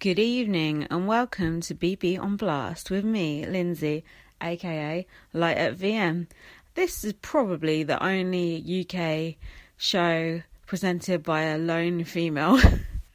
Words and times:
Good 0.00 0.18
evening 0.18 0.86
and 0.88 1.06
welcome 1.06 1.60
to 1.60 1.74
BB 1.74 2.18
on 2.18 2.36
Blast 2.36 2.90
with 2.90 3.04
me, 3.04 3.44
Lindsay, 3.44 4.02
aka 4.40 5.06
Light 5.34 5.58
at 5.58 5.76
VM. 5.76 6.26
This 6.74 7.04
is 7.04 7.12
probably 7.20 7.82
the 7.82 8.02
only 8.02 8.64
UK 8.80 9.36
show 9.76 10.40
presented 10.64 11.22
by 11.22 11.42
a 11.42 11.58
lone 11.58 12.04
female 12.04 12.58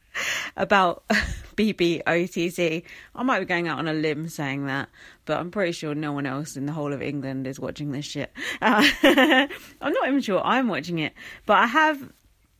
about 0.55 1.03
BB 1.57 2.03
OTT. 2.05 2.85
I 3.15 3.23
might 3.23 3.39
be 3.39 3.45
going 3.45 3.67
out 3.67 3.79
on 3.79 3.87
a 3.87 3.93
limb 3.93 4.29
saying 4.29 4.67
that, 4.67 4.87
but 5.25 5.39
I'm 5.39 5.49
pretty 5.49 5.71
sure 5.71 5.95
no 5.95 6.11
one 6.11 6.27
else 6.27 6.55
in 6.55 6.67
the 6.67 6.73
whole 6.73 6.93
of 6.93 7.01
England 7.01 7.47
is 7.47 7.59
watching 7.59 7.93
this 7.93 8.05
shit. 8.05 8.31
Uh, 8.61 8.87
I'm 9.81 9.93
not 9.93 10.07
even 10.07 10.21
sure 10.21 10.39
I'm 10.39 10.67
watching 10.67 10.99
it, 10.99 11.13
but 11.47 11.57
I 11.57 11.65
have 11.65 12.11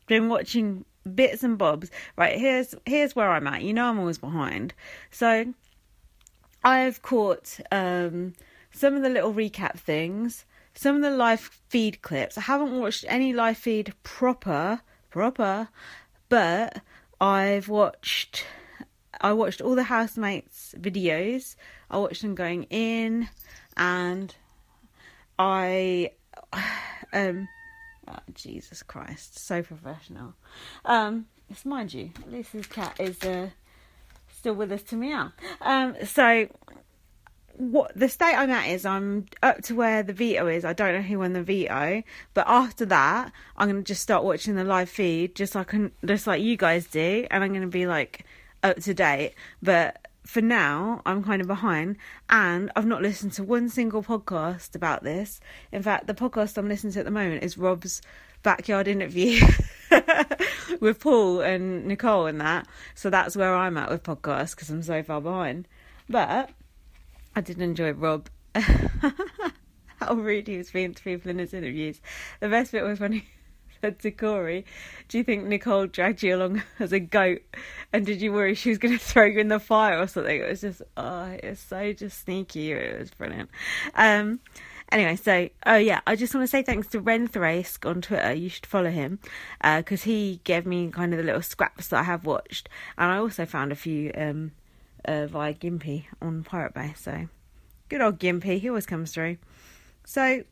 been 0.08 0.30
watching 0.30 0.84
bits 1.14 1.44
and 1.44 1.58
bobs. 1.58 1.92
Right, 2.18 2.40
here's 2.40 2.76
here's 2.86 3.16
where 3.16 3.32
I'm 3.32 3.48
at. 3.48 3.64
You 3.64 3.74
know 3.74 3.86
I'm 3.86 4.00
always 4.00 4.18
behind. 4.18 4.74
So 5.12 5.54
I've 6.64 7.02
caught 7.02 7.60
um, 7.72 8.34
some 8.72 8.96
of 8.96 9.04
the 9.04 9.10
little 9.10 9.34
recap 9.34 9.78
things, 9.78 10.46
some 10.74 10.96
of 10.96 11.02
the 11.02 11.12
live 11.12 11.40
feed 11.70 12.02
clips. 12.02 12.38
I 12.38 12.42
haven't 12.42 12.80
watched 12.80 13.06
any 13.08 13.34
live 13.34 13.58
feed 13.58 13.94
proper 14.04 14.82
proper, 15.10 15.70
but 16.28 16.82
I've 17.22 17.70
watched 17.70 18.46
I 19.22 19.32
watched 19.32 19.62
all 19.62 19.76
the 19.76 19.84
housemates 19.84 20.76
videos. 20.78 21.56
I 21.90 21.98
watched 22.00 22.22
them 22.22 22.36
going 22.36 22.64
in 22.64 23.30
and 23.78 24.36
I 25.40 26.12
um 27.14 27.48
Oh, 28.08 28.20
Jesus 28.34 28.84
Christ, 28.84 29.40
so 29.40 29.64
professional. 29.64 30.34
Um, 30.84 31.26
it's 31.50 31.66
mind 31.66 31.94
you, 31.94 32.12
his 32.32 32.68
cat 32.68 32.96
is 33.00 33.22
uh, 33.24 33.50
still 34.28 34.54
with 34.54 34.72
us 34.72 34.84
to 34.84 34.96
meow. 34.96 35.32
Um, 35.62 35.96
so 36.04 36.48
what 37.58 37.92
the 37.96 38.10
state 38.10 38.36
I'm 38.36 38.50
at 38.50 38.68
is 38.68 38.86
I'm 38.86 39.26
up 39.42 39.62
to 39.64 39.76
where 39.76 40.04
the 40.04 40.14
veto 40.14 40.48
is. 40.48 40.66
I 40.66 40.74
don't 40.74 40.94
know 40.94 41.02
who 41.02 41.20
won 41.20 41.34
the 41.34 41.44
veto, 41.44 42.04
but 42.34 42.46
after 42.48 42.86
that, 42.88 43.32
I'm 43.58 43.70
gonna 43.70 43.82
just 43.82 44.02
start 44.02 44.24
watching 44.24 44.56
the 44.56 44.64
live 44.64 44.90
feed, 44.90 45.36
just 45.36 45.56
like 45.56 45.74
just 46.04 46.28
like 46.28 46.42
you 46.42 46.58
guys 46.58 46.88
do, 46.88 47.26
and 47.32 47.44
I'm 47.44 47.54
gonna 47.54 47.68
be 47.68 47.88
like 47.88 48.26
up 48.64 48.80
to 48.82 48.94
date. 48.94 49.34
But 49.62 50.05
for 50.26 50.42
now, 50.42 51.02
I'm 51.06 51.24
kind 51.24 51.42
of 51.42 51.48
behind, 51.48 51.98
and 52.30 52.72
I've 52.76 52.86
not 52.86 53.02
listened 53.02 53.34
to 53.34 53.44
one 53.44 53.70
single 53.70 54.04
podcast 54.04 54.76
about 54.76 55.04
this. 55.04 55.40
In 55.72 55.84
fact, 55.84 56.08
the 56.08 56.14
podcast 56.14 56.58
I'm 56.58 56.68
listening 56.68 56.94
to 56.94 57.00
at 57.00 57.06
the 57.06 57.12
moment 57.12 57.44
is 57.44 57.58
Rob's 57.58 58.02
backyard 58.42 58.88
interview 58.88 59.46
with 60.80 61.00
Paul 61.00 61.42
and 61.42 61.86
Nicole 61.86 62.26
and 62.26 62.42
that. 62.42 62.68
So 62.96 63.10
that's 63.10 63.36
where 63.36 63.56
I'm 63.56 63.78
at 63.78 63.90
with 63.90 64.04
podcasts 64.04 64.56
because 64.56 64.70
I'm 64.70 64.84
so 64.84 65.04
far 65.04 65.22
behind. 65.22 65.68
But 66.10 66.50
I 67.36 67.42
did 67.42 67.62
enjoy 67.62 67.92
Rob. 67.94 68.30
How 68.56 70.14
rude 70.14 70.48
he 70.48 70.58
was 70.58 70.72
being 70.72 70.94
to 70.94 71.04
people 71.04 71.32
in 71.32 71.40
his 71.40 71.54
interviews. 71.54 72.02
The 72.40 72.50
best 72.50 72.72
bit 72.72 72.84
was 72.84 73.00
when 73.00 73.14
he 73.14 73.26
said 73.86 74.00
to 74.00 74.10
Corey, 74.10 74.66
Do 75.10 75.20
you 75.20 75.24
think 75.24 75.46
Nicole 75.46 75.86
dragged 75.86 76.24
you 76.24 76.36
along 76.36 76.64
as 76.80 76.92
a 76.92 77.00
goat? 77.00 77.42
And 77.94 78.04
did 78.04 78.20
you 78.20 78.34
worry 78.34 78.56
she 78.56 78.70
was 78.70 78.80
going 78.80 78.94
to 78.98 79.04
throw 79.04 79.26
you 79.26 79.40
in 79.40 79.50
the 79.50 79.60
fire 79.60 80.00
or 80.00 80.08
something? 80.08 80.42
It 80.42 80.50
was 80.50 80.62
just, 80.62 80.82
oh, 80.98 81.38
it's 81.44 81.62
so 81.62 81.94
just 81.94 82.22
sneaky. 82.22 82.72
It 82.72 83.00
was 83.00 83.12
brilliant. 83.12 83.50
Um, 83.94 84.40
anyway, 84.92 85.16
so, 85.18 85.50
oh 85.68 85.76
yeah, 85.76 86.02
I 86.08 86.16
just 86.16 86.34
want 86.34 86.44
to 86.44 86.48
say 86.48 86.64
thanks 86.64 86.88
to 86.88 87.00
Ren 87.00 87.28
Thrask 87.28 87.88
on 87.88 88.02
Twitter. 88.02 88.34
You 88.34 88.50
should 88.50 88.66
follow 88.66 88.90
him 88.90 89.20
Uh 89.62 89.78
because 89.78 90.02
uh, 90.02 90.06
he 90.06 90.42
gave 90.44 90.66
me 90.66 90.90
kind 90.90 91.14
of 91.14 91.20
the 91.20 91.26
little 91.26 91.44
scraps 91.44 91.90
that 91.90 92.00
I 92.00 92.04
have 92.04 92.26
watched. 92.26 92.68
And 92.98 93.12
I 93.12 93.18
also 93.18 93.46
found 93.46 93.72
a 93.72 93.76
few 93.76 94.12
um, 94.18 94.52
uh, 95.06 95.28
via 95.28 95.54
Gimpy 95.54 96.06
on 96.24 96.44
Pirate 96.44 96.74
Bay. 96.74 96.94
So, 96.98 97.28
good 97.90 98.02
old 98.02 98.20
Gimpy. 98.20 98.60
He 98.60 98.70
always 98.70 98.88
comes 98.88 99.12
through. 99.12 99.38
So, 100.06 100.44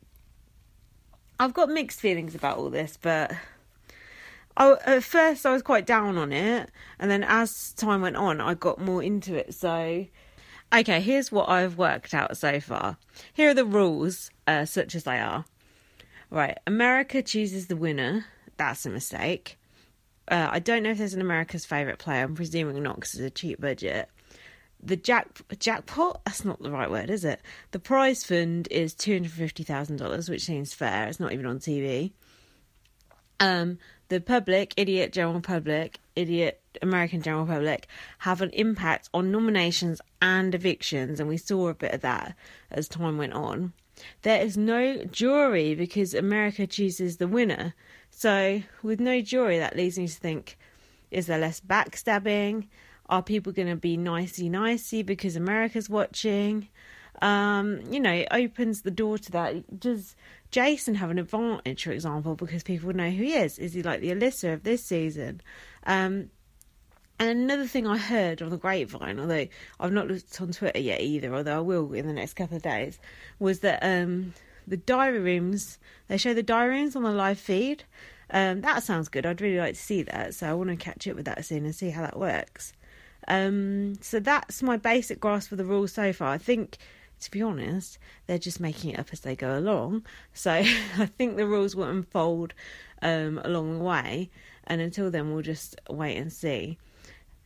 I've 1.38 1.54
got 1.54 1.68
mixed 1.68 2.00
feelings 2.00 2.34
about 2.34 2.58
all 2.58 2.70
this, 2.70 2.98
but 3.00 3.32
I, 4.56 4.76
at 4.86 5.04
first 5.04 5.44
I 5.44 5.52
was 5.52 5.62
quite 5.62 5.86
down 5.86 6.16
on 6.16 6.32
it, 6.32 6.70
and 6.98 7.10
then 7.10 7.24
as 7.24 7.72
time 7.72 8.02
went 8.02 8.16
on, 8.16 8.40
I 8.40 8.54
got 8.54 8.80
more 8.80 9.02
into 9.02 9.34
it. 9.34 9.54
So, 9.54 10.06
okay, 10.72 11.00
here's 11.00 11.32
what 11.32 11.48
I've 11.48 11.76
worked 11.76 12.14
out 12.14 12.36
so 12.36 12.60
far. 12.60 12.98
Here 13.32 13.50
are 13.50 13.54
the 13.54 13.64
rules, 13.64 14.30
uh, 14.46 14.64
such 14.64 14.94
as 14.94 15.04
they 15.04 15.18
are. 15.18 15.44
Right, 16.30 16.58
America 16.66 17.22
chooses 17.22 17.66
the 17.66 17.76
winner. 17.76 18.26
That's 18.56 18.86
a 18.86 18.90
mistake. 18.90 19.58
Uh, 20.28 20.48
I 20.50 20.58
don't 20.58 20.82
know 20.82 20.90
if 20.90 20.98
there's 20.98 21.14
an 21.14 21.20
America's 21.20 21.66
favourite 21.66 21.98
player. 21.98 22.24
I'm 22.24 22.34
presuming 22.34 22.82
not 22.82 22.96
because 22.96 23.14
it's 23.14 23.26
a 23.26 23.30
cheap 23.30 23.60
budget 23.60 24.08
the 24.84 24.96
jack 24.96 25.40
jackpot? 25.58 26.20
That's 26.24 26.44
not 26.44 26.62
the 26.62 26.70
right 26.70 26.90
word 26.90 27.10
is 27.10 27.24
it? 27.24 27.40
The 27.70 27.78
prize 27.78 28.24
fund 28.24 28.68
is 28.70 28.94
$250000 28.94 30.28
which 30.28 30.44
seems 30.44 30.74
fair. 30.74 31.08
It's 31.08 31.20
not 31.20 31.32
even 31.32 31.46
on 31.46 31.58
tv 31.58 32.12
um 33.40 33.78
the 34.08 34.20
public 34.20 34.74
idiot 34.76 35.12
general 35.12 35.40
public 35.40 35.98
idiot 36.14 36.60
american 36.82 37.22
general 37.22 37.46
public 37.46 37.86
have 38.18 38.40
an 38.40 38.50
impact 38.50 39.08
on 39.12 39.30
nominations 39.30 40.00
and 40.22 40.54
evictions 40.54 41.20
and 41.20 41.28
we 41.28 41.36
saw 41.36 41.68
a 41.68 41.74
bit 41.74 41.92
of 41.92 42.00
that 42.00 42.34
as 42.70 42.88
time 42.88 43.18
went 43.18 43.32
on. 43.32 43.72
There 44.22 44.40
is 44.40 44.56
no 44.56 45.04
jury 45.04 45.74
because 45.74 46.14
america 46.14 46.66
chooses 46.66 47.16
the 47.16 47.28
winner. 47.28 47.74
So 48.10 48.62
with 48.82 49.00
no 49.00 49.20
jury 49.20 49.58
that 49.58 49.76
leads 49.76 49.98
me 49.98 50.08
to 50.08 50.14
think 50.14 50.56
is 51.10 51.26
there 51.26 51.38
less 51.38 51.60
backstabbing 51.60 52.66
are 53.08 53.22
people 53.22 53.52
going 53.52 53.68
to 53.68 53.76
be 53.76 53.96
nicey 53.96 54.48
nicey 54.48 55.02
because 55.02 55.36
America's 55.36 55.90
watching? 55.90 56.68
Um, 57.22 57.80
you 57.90 58.00
know, 58.00 58.12
it 58.12 58.28
opens 58.30 58.82
the 58.82 58.90
door 58.90 59.18
to 59.18 59.32
that. 59.32 59.80
Does 59.80 60.16
Jason 60.50 60.94
have 60.96 61.10
an 61.10 61.18
advantage, 61.18 61.84
for 61.84 61.92
example, 61.92 62.34
because 62.34 62.62
people 62.62 62.92
know 62.92 63.10
who 63.10 63.24
he 63.24 63.34
is? 63.34 63.58
Is 63.58 63.74
he 63.74 63.82
like 63.82 64.00
the 64.00 64.10
Alyssa 64.10 64.54
of 64.54 64.62
this 64.62 64.84
season? 64.84 65.40
Um, 65.84 66.30
and 67.18 67.30
another 67.30 67.66
thing 67.66 67.86
I 67.86 67.96
heard 67.96 68.42
on 68.42 68.50
the 68.50 68.56
grapevine, 68.56 69.20
although 69.20 69.46
I've 69.78 69.92
not 69.92 70.08
looked 70.08 70.40
on 70.40 70.50
Twitter 70.50 70.80
yet 70.80 71.00
either, 71.00 71.34
although 71.34 71.58
I 71.58 71.60
will 71.60 71.92
in 71.92 72.06
the 72.06 72.12
next 72.12 72.34
couple 72.34 72.56
of 72.56 72.62
days, 72.62 72.98
was 73.38 73.60
that 73.60 73.78
um, 73.82 74.34
the 74.66 74.76
diary 74.76 75.20
rooms, 75.20 75.78
they 76.08 76.16
show 76.16 76.34
the 76.34 76.42
diary 76.42 76.80
rooms 76.80 76.96
on 76.96 77.04
the 77.04 77.12
live 77.12 77.38
feed. 77.38 77.84
Um, 78.30 78.62
that 78.62 78.82
sounds 78.82 79.08
good. 79.08 79.26
I'd 79.26 79.40
really 79.40 79.58
like 79.58 79.74
to 79.74 79.80
see 79.80 80.02
that. 80.02 80.34
So 80.34 80.48
I 80.48 80.54
want 80.54 80.70
to 80.70 80.76
catch 80.76 81.06
up 81.06 81.14
with 81.14 81.26
that 81.26 81.44
soon 81.44 81.64
and 81.64 81.74
see 81.74 81.90
how 81.90 82.02
that 82.02 82.18
works. 82.18 82.72
Um, 83.28 83.94
so 84.00 84.20
that's 84.20 84.62
my 84.62 84.76
basic 84.76 85.20
grasp 85.20 85.52
of 85.52 85.58
the 85.58 85.64
rules 85.64 85.92
so 85.92 86.12
far. 86.12 86.32
I 86.32 86.38
think, 86.38 86.78
to 87.20 87.30
be 87.30 87.42
honest, 87.42 87.98
they're 88.26 88.38
just 88.38 88.60
making 88.60 88.90
it 88.90 88.98
up 88.98 89.08
as 89.12 89.20
they 89.20 89.36
go 89.36 89.58
along. 89.58 90.04
So 90.32 90.52
I 90.52 91.06
think 91.06 91.36
the 91.36 91.46
rules 91.46 91.74
will 91.74 91.84
unfold 91.84 92.54
um, 93.02 93.40
along 93.44 93.78
the 93.78 93.84
way, 93.84 94.30
and 94.66 94.80
until 94.80 95.10
then, 95.10 95.32
we'll 95.32 95.42
just 95.42 95.80
wait 95.88 96.16
and 96.16 96.32
see. 96.32 96.78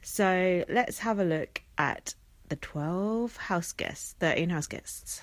So 0.03 0.65
let's 0.69 1.01
have 1.01 1.19
a 1.19 1.25
look 1.25 1.63
at 1.77 2.15
the 2.49 2.57
12 2.57 3.37
house 3.37 3.73
guests, 3.73 4.15
13 4.21 4.51
house 4.51 4.67
guests. 4.67 5.23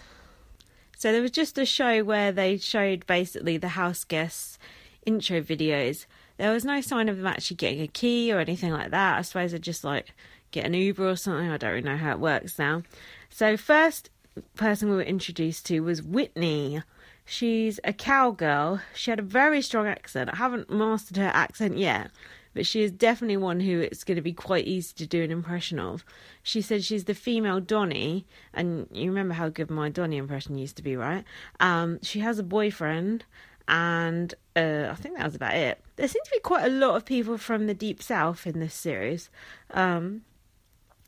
So 0.98 1.12
there 1.12 1.22
was 1.22 1.32
just 1.32 1.58
a 1.58 1.66
show 1.66 2.04
where 2.04 2.32
they 2.32 2.58
showed 2.58 3.06
basically 3.06 3.58
the 3.58 3.70
house 3.70 4.04
guests' 4.04 4.58
intro 5.06 5.42
videos. 5.42 6.06
There 6.38 6.52
was 6.52 6.66
no 6.66 6.82
sign 6.82 7.10
of 7.10 7.18
them 7.18 7.28
actually 7.28 7.58
getting 7.58 7.82
a 7.82 7.88
key 7.88 8.32
or 8.32 8.40
anything 8.40 8.72
like 8.72 8.92
that. 8.92 9.18
I 9.18 9.22
suppose 9.22 9.52
they're 9.52 9.60
just 9.60 9.84
like 9.84 10.14
get 10.56 10.66
an 10.66 10.74
Uber 10.74 11.10
or 11.10 11.16
something. 11.16 11.50
I 11.50 11.58
don't 11.58 11.72
really 11.72 11.84
know 11.84 11.98
how 11.98 12.12
it 12.12 12.20
works 12.20 12.58
now. 12.58 12.84
So, 13.30 13.58
first 13.58 14.10
person 14.56 14.90
we 14.90 14.96
were 14.96 15.02
introduced 15.04 15.66
to 15.68 15.82
was 15.82 16.02
Whitney. 16.02 16.82
She's 17.26 17.80
a 17.84 17.94
cowgirl. 17.94 18.82
She 18.94 19.12
had 19.12 19.20
a 19.20 19.24
very 19.24 19.62
strong 19.62 19.88
accent. 19.88 20.30
I 20.32 20.38
haven't 20.38 20.70
mastered 20.70 21.18
her 21.18 21.32
accent 21.34 21.78
yet, 21.78 22.12
but 22.54 22.66
she 22.66 22.84
is 22.84 22.92
definitely 22.92 23.38
one 23.38 23.60
who 23.60 23.82
it's 23.82 24.04
going 24.04 24.16
to 24.16 24.22
be 24.22 24.34
quite 24.34 24.66
easy 24.66 24.94
to 24.98 25.08
do 25.08 25.24
an 25.24 25.32
impression 25.32 25.80
of. 25.80 26.06
She 26.44 26.62
said 26.62 26.84
she's 26.84 27.06
the 27.06 27.16
female 27.16 27.60
Donny, 27.60 28.26
and 28.54 28.88
you 28.92 29.10
remember 29.10 29.34
how 29.34 29.50
good 29.50 29.70
my 29.70 29.90
Donny 29.90 30.18
impression 30.18 30.58
used 30.58 30.78
to 30.78 30.84
be, 30.84 30.96
right? 30.96 31.24
Um, 31.60 32.00
she 32.04 32.20
has 32.20 32.38
a 32.38 32.44
boyfriend, 32.44 33.26
and 33.68 34.34
uh, 34.56 34.88
I 34.92 34.96
think 34.96 35.18
that 35.18 35.26
was 35.26 35.36
about 35.36 35.56
it. 35.56 35.82
There 35.96 36.08
seems 36.08 36.28
to 36.28 36.36
be 36.36 36.40
quite 36.40 36.66
a 36.66 36.70
lot 36.70 36.96
of 36.96 37.06
people 37.06 37.38
from 37.38 37.66
the 37.66 37.74
deep 37.74 38.04
south 38.04 38.46
in 38.46 38.60
this 38.60 38.76
series. 38.76 39.30
Um, 39.72 40.22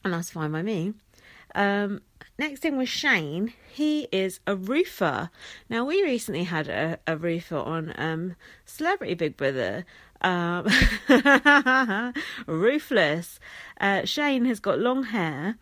and 0.03 0.13
that's 0.13 0.31
fine 0.31 0.51
by 0.51 0.61
me. 0.61 0.93
Um, 1.55 2.01
next 2.37 2.61
thing 2.61 2.77
was 2.77 2.89
Shane. 2.89 3.53
He 3.71 4.07
is 4.11 4.39
a 4.45 4.55
roofer. 4.55 5.29
Now 5.69 5.85
we 5.85 6.03
recently 6.03 6.43
had 6.43 6.67
a, 6.67 6.99
a 7.07 7.17
roofer 7.17 7.57
on 7.57 7.93
um, 7.97 8.35
Celebrity 8.65 9.15
Big 9.15 9.37
Brother. 9.37 9.85
Um, 10.21 10.67
roofless. 12.47 13.39
Uh, 13.79 14.05
Shane 14.05 14.45
has 14.45 14.59
got 14.59 14.79
long 14.79 15.03
hair. 15.03 15.57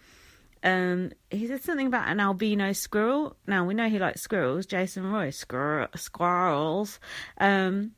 Um, 0.63 1.11
he 1.29 1.47
said 1.47 1.63
something 1.63 1.87
about 1.87 2.09
an 2.09 2.19
albino 2.19 2.73
squirrel. 2.73 3.35
Now 3.45 3.65
we 3.65 3.73
know 3.73 3.87
he 3.87 3.99
likes 3.99 4.21
squirrels. 4.21 4.65
Jason 4.65 5.11
Roy, 5.11 5.29
squirrel, 5.29 5.87
squirrels. 5.95 6.99
Um, 7.37 7.91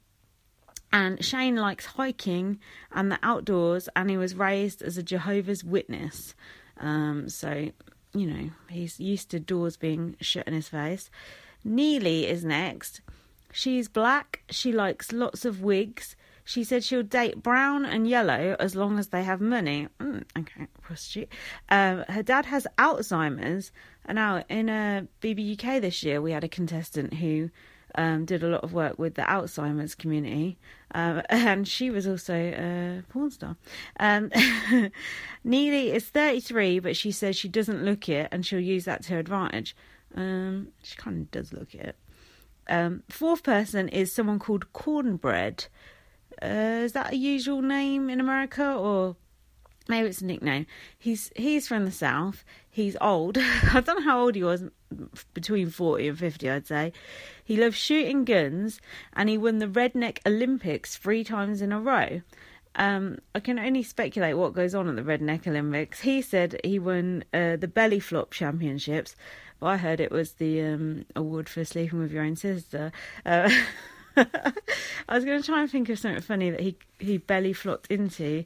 And 0.91 1.23
Shane 1.23 1.57
likes 1.57 1.85
hiking 1.85 2.59
and 2.91 3.11
the 3.11 3.19
outdoors, 3.21 3.89
and 3.95 4.09
he 4.09 4.17
was 4.17 4.35
raised 4.35 4.81
as 4.81 4.97
a 4.97 5.03
Jehovah's 5.03 5.63
Witness. 5.63 6.33
Um, 6.79 7.29
so, 7.29 7.69
you 8.13 8.27
know, 8.27 8.49
he's 8.69 8.99
used 8.99 9.29
to 9.31 9.39
doors 9.39 9.77
being 9.77 10.15
shut 10.21 10.47
in 10.47 10.53
his 10.53 10.69
face. 10.69 11.09
Neely 11.63 12.27
is 12.27 12.45
next. 12.45 13.01
She's 13.51 13.87
black. 13.87 14.43
She 14.49 14.71
likes 14.71 15.11
lots 15.11 15.43
of 15.43 15.61
wigs. 15.61 16.15
She 16.45 16.63
said 16.63 16.83
she'll 16.83 17.03
date 17.03 17.43
brown 17.43 17.83
and 17.83 18.07
yellow 18.07 18.55
as 18.57 18.73
long 18.73 18.99
as 18.99 19.09
they 19.09 19.23
have 19.23 19.41
money. 19.41 19.89
Mm, 19.99 20.23
okay, 20.37 20.67
prostitute. 20.81 21.27
Um, 21.67 22.05
her 22.07 22.23
dad 22.23 22.45
has 22.45 22.65
Alzheimer's. 22.77 23.73
And 24.05 24.15
now 24.15 24.45
in 24.47 24.69
a 24.69 25.07
BB 25.21 25.59
UK 25.61 25.81
this 25.81 26.03
year, 26.03 26.21
we 26.21 26.31
had 26.31 26.45
a 26.45 26.47
contestant 26.47 27.15
who 27.15 27.49
um, 27.97 28.25
did 28.25 28.44
a 28.44 28.47
lot 28.47 28.63
of 28.63 28.73
work 28.73 28.97
with 28.97 29.15
the 29.15 29.23
Alzheimer's 29.23 29.95
community, 29.95 30.57
um, 30.91 31.21
and 31.29 31.67
she 31.67 31.89
was 31.89 32.07
also 32.07 32.33
a 32.33 33.03
porn 33.09 33.31
star. 33.31 33.57
Um, 33.99 34.31
Neely 35.44 35.91
is 35.91 36.05
33, 36.05 36.79
but 36.79 36.95
she 36.95 37.11
says 37.11 37.35
she 37.35 37.49
doesn't 37.49 37.83
look 37.83 38.07
it, 38.07 38.29
and 38.31 38.45
she'll 38.45 38.59
use 38.59 38.85
that 38.85 39.03
to 39.03 39.13
her 39.13 39.19
advantage. 39.19 39.75
Um, 40.15 40.69
she 40.83 40.95
kind 40.95 41.21
of 41.21 41.31
does 41.31 41.51
look 41.51 41.73
it. 41.73 41.97
Um, 42.69 43.03
fourth 43.09 43.44
person 43.44 43.89
is 43.89 44.13
someone 44.13 44.39
called 44.39 44.71
Cornbread. 44.73 45.65
Uh, 46.41 46.83
is 46.83 46.94
that 46.94 47.13
a 47.13 47.15
usual 47.15 47.61
name 47.61 48.09
in 48.09 48.19
America, 48.19 48.73
or 48.73 49.15
maybe 49.89 50.07
it's 50.07 50.21
a 50.21 50.25
nickname? 50.25 50.65
He's 50.97 51.31
he's 51.35 51.67
from 51.67 51.85
the 51.85 51.91
south. 51.91 52.43
He's 52.69 52.97
old. 53.01 53.37
I 53.73 53.81
don't 53.81 53.99
know 53.99 54.01
how 54.01 54.21
old 54.21 54.35
he 54.35 54.43
was. 54.43 54.63
Between 55.33 55.69
forty 55.69 56.07
and 56.07 56.17
fifty, 56.17 56.49
I'd 56.49 56.67
say. 56.67 56.93
He 57.43 57.57
loves 57.57 57.75
shooting 57.75 58.23
guns, 58.25 58.79
and 59.13 59.29
he 59.29 59.37
won 59.37 59.59
the 59.59 59.67
Redneck 59.67 60.19
Olympics 60.25 60.95
three 60.95 61.23
times 61.23 61.61
in 61.61 61.71
a 61.71 61.79
row. 61.79 62.21
Um, 62.77 63.17
I 63.33 63.39
can 63.39 63.57
only 63.57 63.81
speculate 63.81 64.37
what 64.37 64.53
goes 64.53 64.75
on 64.75 64.87
at 64.87 64.95
the 64.95 65.01
Redneck 65.01 65.47
Olympics. 65.47 66.01
He 66.01 66.21
said 66.21 66.59
he 66.63 66.77
won 66.77 67.23
uh, 67.33 67.55
the 67.55 67.67
belly 67.67 67.99
flop 67.99 68.31
championships, 68.31 69.15
but 69.59 69.67
I 69.67 69.77
heard 69.77 69.99
it 69.99 70.11
was 70.11 70.33
the 70.33 70.61
um, 70.61 71.05
award 71.15 71.49
for 71.49 71.65
sleeping 71.65 71.99
with 71.99 72.11
your 72.11 72.23
own 72.23 72.35
sister. 72.35 72.91
Uh, 73.25 73.49
I 74.17 75.15
was 75.15 75.25
going 75.25 75.41
to 75.41 75.45
try 75.45 75.61
and 75.61 75.71
think 75.71 75.89
of 75.89 75.99
something 75.99 76.21
funny 76.21 76.49
that 76.51 76.59
he 76.59 76.77
he 76.99 77.17
belly 77.17 77.53
flopped 77.53 77.87
into, 77.87 78.45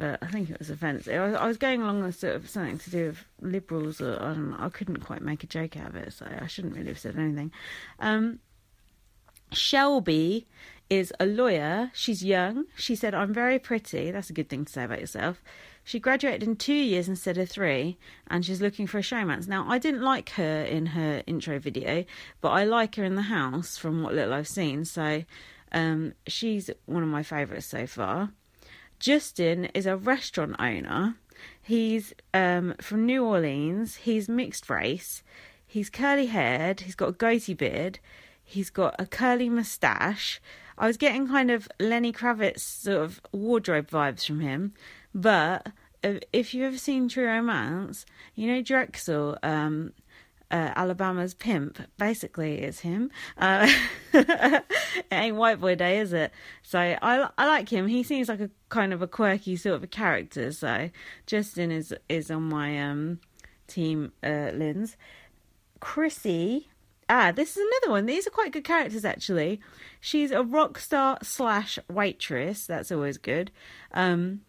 but 0.00 0.18
I 0.22 0.28
think 0.28 0.48
it 0.48 0.58
was 0.58 0.70
offensive. 0.70 1.12
I 1.14 1.46
was, 1.46 1.58
going 1.58 1.82
along 1.82 2.02
with 2.02 2.18
sort 2.18 2.34
of 2.34 2.48
something 2.48 2.78
to 2.78 2.90
do 2.90 3.06
with 3.08 3.24
liberals, 3.42 4.00
or 4.00 4.18
I 4.18 4.34
know. 4.34 4.56
I 4.58 4.70
couldn't 4.70 5.00
quite 5.00 5.20
make 5.20 5.44
a 5.44 5.46
joke 5.46 5.76
out 5.76 5.88
of 5.88 5.96
it, 5.96 6.14
so 6.14 6.26
I 6.40 6.46
shouldn't 6.46 6.74
really 6.74 6.88
have 6.88 6.98
said 6.98 7.18
anything. 7.18 7.52
Um, 7.98 8.38
Shelby 9.52 10.46
is 10.88 11.12
a 11.20 11.26
lawyer. 11.26 11.90
She's 11.92 12.24
young. 12.24 12.64
She 12.76 12.96
said, 12.96 13.14
I'm 13.14 13.34
very 13.34 13.58
pretty. 13.58 14.10
That's 14.10 14.30
a 14.30 14.32
good 14.32 14.48
thing 14.48 14.64
to 14.64 14.72
say 14.72 14.84
about 14.84 15.00
yourself. 15.00 15.42
She 15.84 16.00
graduated 16.00 16.44
in 16.44 16.56
two 16.56 16.72
years 16.72 17.06
instead 17.06 17.36
of 17.36 17.50
three, 17.50 17.98
and 18.28 18.42
she's 18.42 18.62
looking 18.62 18.86
for 18.86 18.96
a 18.96 19.02
showmance. 19.02 19.48
Now, 19.48 19.66
I 19.68 19.76
didn't 19.76 20.00
like 20.00 20.30
her 20.30 20.62
in 20.62 20.86
her 20.86 21.22
intro 21.26 21.58
video, 21.58 22.06
but 22.40 22.52
I 22.52 22.64
like 22.64 22.94
her 22.94 23.04
in 23.04 23.16
the 23.16 23.22
house 23.22 23.76
from 23.76 24.02
what 24.02 24.14
little 24.14 24.32
I've 24.32 24.48
seen. 24.48 24.86
So, 24.86 25.24
um, 25.72 26.14
she's 26.26 26.70
one 26.86 27.02
of 27.02 27.10
my 27.10 27.22
favourites 27.22 27.66
so 27.66 27.86
far. 27.86 28.30
Justin 29.00 29.64
is 29.74 29.86
a 29.86 29.96
restaurant 29.96 30.56
owner. 30.58 31.16
He's 31.60 32.14
um, 32.34 32.74
from 32.80 33.06
New 33.06 33.24
Orleans. 33.24 33.96
He's 33.96 34.28
mixed 34.28 34.68
race. 34.68 35.22
He's 35.66 35.88
curly 35.88 36.26
haired. 36.26 36.80
He's 36.80 36.94
got 36.94 37.08
a 37.08 37.12
goatee 37.12 37.54
beard. 37.54 37.98
He's 38.44 38.70
got 38.70 38.94
a 38.98 39.06
curly 39.06 39.48
moustache. 39.48 40.40
I 40.76 40.86
was 40.86 40.96
getting 40.96 41.28
kind 41.28 41.50
of 41.50 41.68
Lenny 41.78 42.12
Kravitz 42.12 42.60
sort 42.60 43.02
of 43.02 43.20
wardrobe 43.32 43.90
vibes 43.90 44.26
from 44.26 44.40
him. 44.40 44.74
But 45.14 45.68
if 46.02 46.52
you've 46.54 46.64
ever 46.64 46.78
seen 46.78 47.08
True 47.08 47.26
Romance, 47.26 48.04
you 48.34 48.52
know 48.52 48.62
Drexl, 48.62 49.38
um, 49.42 49.92
uh, 50.50 50.72
Alabama's 50.74 51.34
pimp. 51.34 51.78
Basically, 51.98 52.58
it's 52.58 52.80
him. 52.80 53.10
Uh, 53.38 53.70
it 54.12 54.64
ain't 55.12 55.36
White 55.36 55.60
Boy 55.60 55.74
Day, 55.74 55.98
is 55.98 56.12
it? 56.12 56.32
So 56.62 56.78
I 56.78 57.28
I 57.36 57.46
like 57.46 57.68
him. 57.68 57.86
He 57.86 58.02
seems 58.02 58.28
like 58.28 58.40
a 58.40 58.50
kind 58.68 58.92
of 58.92 59.02
a 59.02 59.06
quirky 59.06 59.56
sort 59.56 59.76
of 59.76 59.82
a 59.82 59.88
character. 59.88 60.52
So 60.52 60.90
Justin 61.26 61.70
is 61.70 61.94
is 62.08 62.30
on 62.30 62.42
my 62.42 62.80
um 62.80 63.20
team. 63.66 64.12
Uh, 64.22 64.50
Lynn's 64.54 64.96
Chrissy. 65.80 66.68
Ah, 67.08 67.32
this 67.32 67.56
is 67.56 67.66
another 67.66 67.92
one. 67.92 68.06
These 68.06 68.26
are 68.28 68.30
quite 68.30 68.52
good 68.52 68.62
characters, 68.62 69.04
actually. 69.04 69.60
She's 70.00 70.30
a 70.30 70.44
rock 70.44 70.78
star 70.78 71.18
slash 71.22 71.76
waitress. 71.88 72.66
That's 72.66 72.92
always 72.92 73.18
good. 73.18 73.50
Um, 73.92 74.42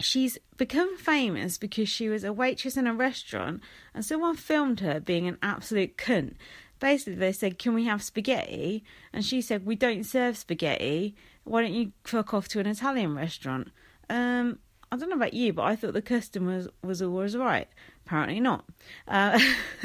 she's 0.00 0.38
become 0.56 0.96
famous 0.96 1.58
because 1.58 1.88
she 1.88 2.08
was 2.08 2.24
a 2.24 2.32
waitress 2.32 2.76
in 2.76 2.86
a 2.86 2.94
restaurant 2.94 3.62
and 3.94 4.04
someone 4.04 4.36
filmed 4.36 4.80
her 4.80 5.00
being 5.00 5.26
an 5.28 5.38
absolute 5.42 5.96
cunt. 5.96 6.34
Basically, 6.80 7.14
they 7.14 7.32
said, 7.32 7.58
Can 7.58 7.74
we 7.74 7.84
have 7.84 8.02
spaghetti? 8.02 8.84
And 9.12 9.24
she 9.24 9.40
said, 9.40 9.64
We 9.64 9.76
don't 9.76 10.04
serve 10.04 10.36
spaghetti. 10.36 11.14
Why 11.44 11.62
don't 11.62 11.74
you 11.74 11.92
fuck 12.04 12.34
off 12.34 12.48
to 12.48 12.60
an 12.60 12.66
Italian 12.66 13.14
restaurant? 13.14 13.68
Um, 14.10 14.58
I 14.90 14.96
don't 14.96 15.08
know 15.10 15.16
about 15.16 15.34
you, 15.34 15.52
but 15.52 15.62
I 15.62 15.76
thought 15.76 15.92
the 15.92 16.02
custom 16.02 16.46
was, 16.46 16.68
was 16.82 17.02
always 17.02 17.36
right. 17.36 17.68
Apparently 18.06 18.40
not. 18.40 18.64
Uh, 19.08 19.38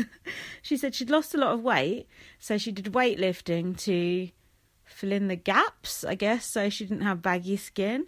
she 0.61 0.77
said 0.77 0.93
she'd 0.93 1.09
lost 1.09 1.33
a 1.33 1.37
lot 1.37 1.53
of 1.53 1.61
weight, 1.61 2.07
so 2.37 2.57
she 2.57 2.71
did 2.71 2.85
weightlifting 2.85 3.77
to 3.83 4.29
fill 4.85 5.11
in 5.11 5.27
the 5.27 5.35
gaps, 5.35 6.03
I 6.03 6.15
guess, 6.15 6.45
so 6.45 6.69
she 6.69 6.85
didn't 6.85 7.03
have 7.03 7.21
baggy 7.21 7.57
skin. 7.57 8.07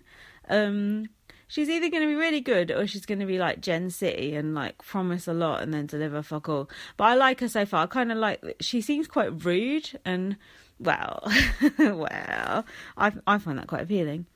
Um, 0.50 1.08
she's 1.52 1.70
either 1.70 1.90
going 1.90 2.02
to 2.02 2.08
be 2.08 2.16
really 2.16 2.40
good 2.40 2.72
or 2.72 2.88
she's 2.88 3.06
going 3.06 3.20
to 3.20 3.26
be 3.26 3.38
like 3.38 3.60
Gen 3.60 3.90
City 3.90 4.36
and 4.36 4.56
like 4.56 4.78
promise 4.78 5.28
a 5.28 5.34
lot 5.34 5.62
and 5.62 5.74
then 5.74 5.86
deliver 5.86 6.24
fuck 6.24 6.48
all. 6.48 6.70
But 6.96 7.04
I 7.04 7.16
like 7.16 7.42
her 7.42 7.50
so 7.50 7.66
far. 7.66 7.84
I 7.84 7.88
kind 7.88 8.10
of 8.10 8.18
like 8.18 8.42
she 8.62 8.80
seems 8.80 9.06
quite 9.06 9.44
rude 9.44 10.00
and 10.06 10.38
well, 10.80 11.30
well, 11.78 12.66
I 12.98 13.12
I 13.28 13.38
find 13.38 13.60
that 13.60 13.68
quite 13.68 13.82
appealing. 13.82 14.28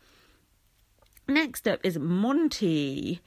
Next 1.26 1.70
up 1.70 1.80
is 1.84 1.98
Monty, 1.98 3.22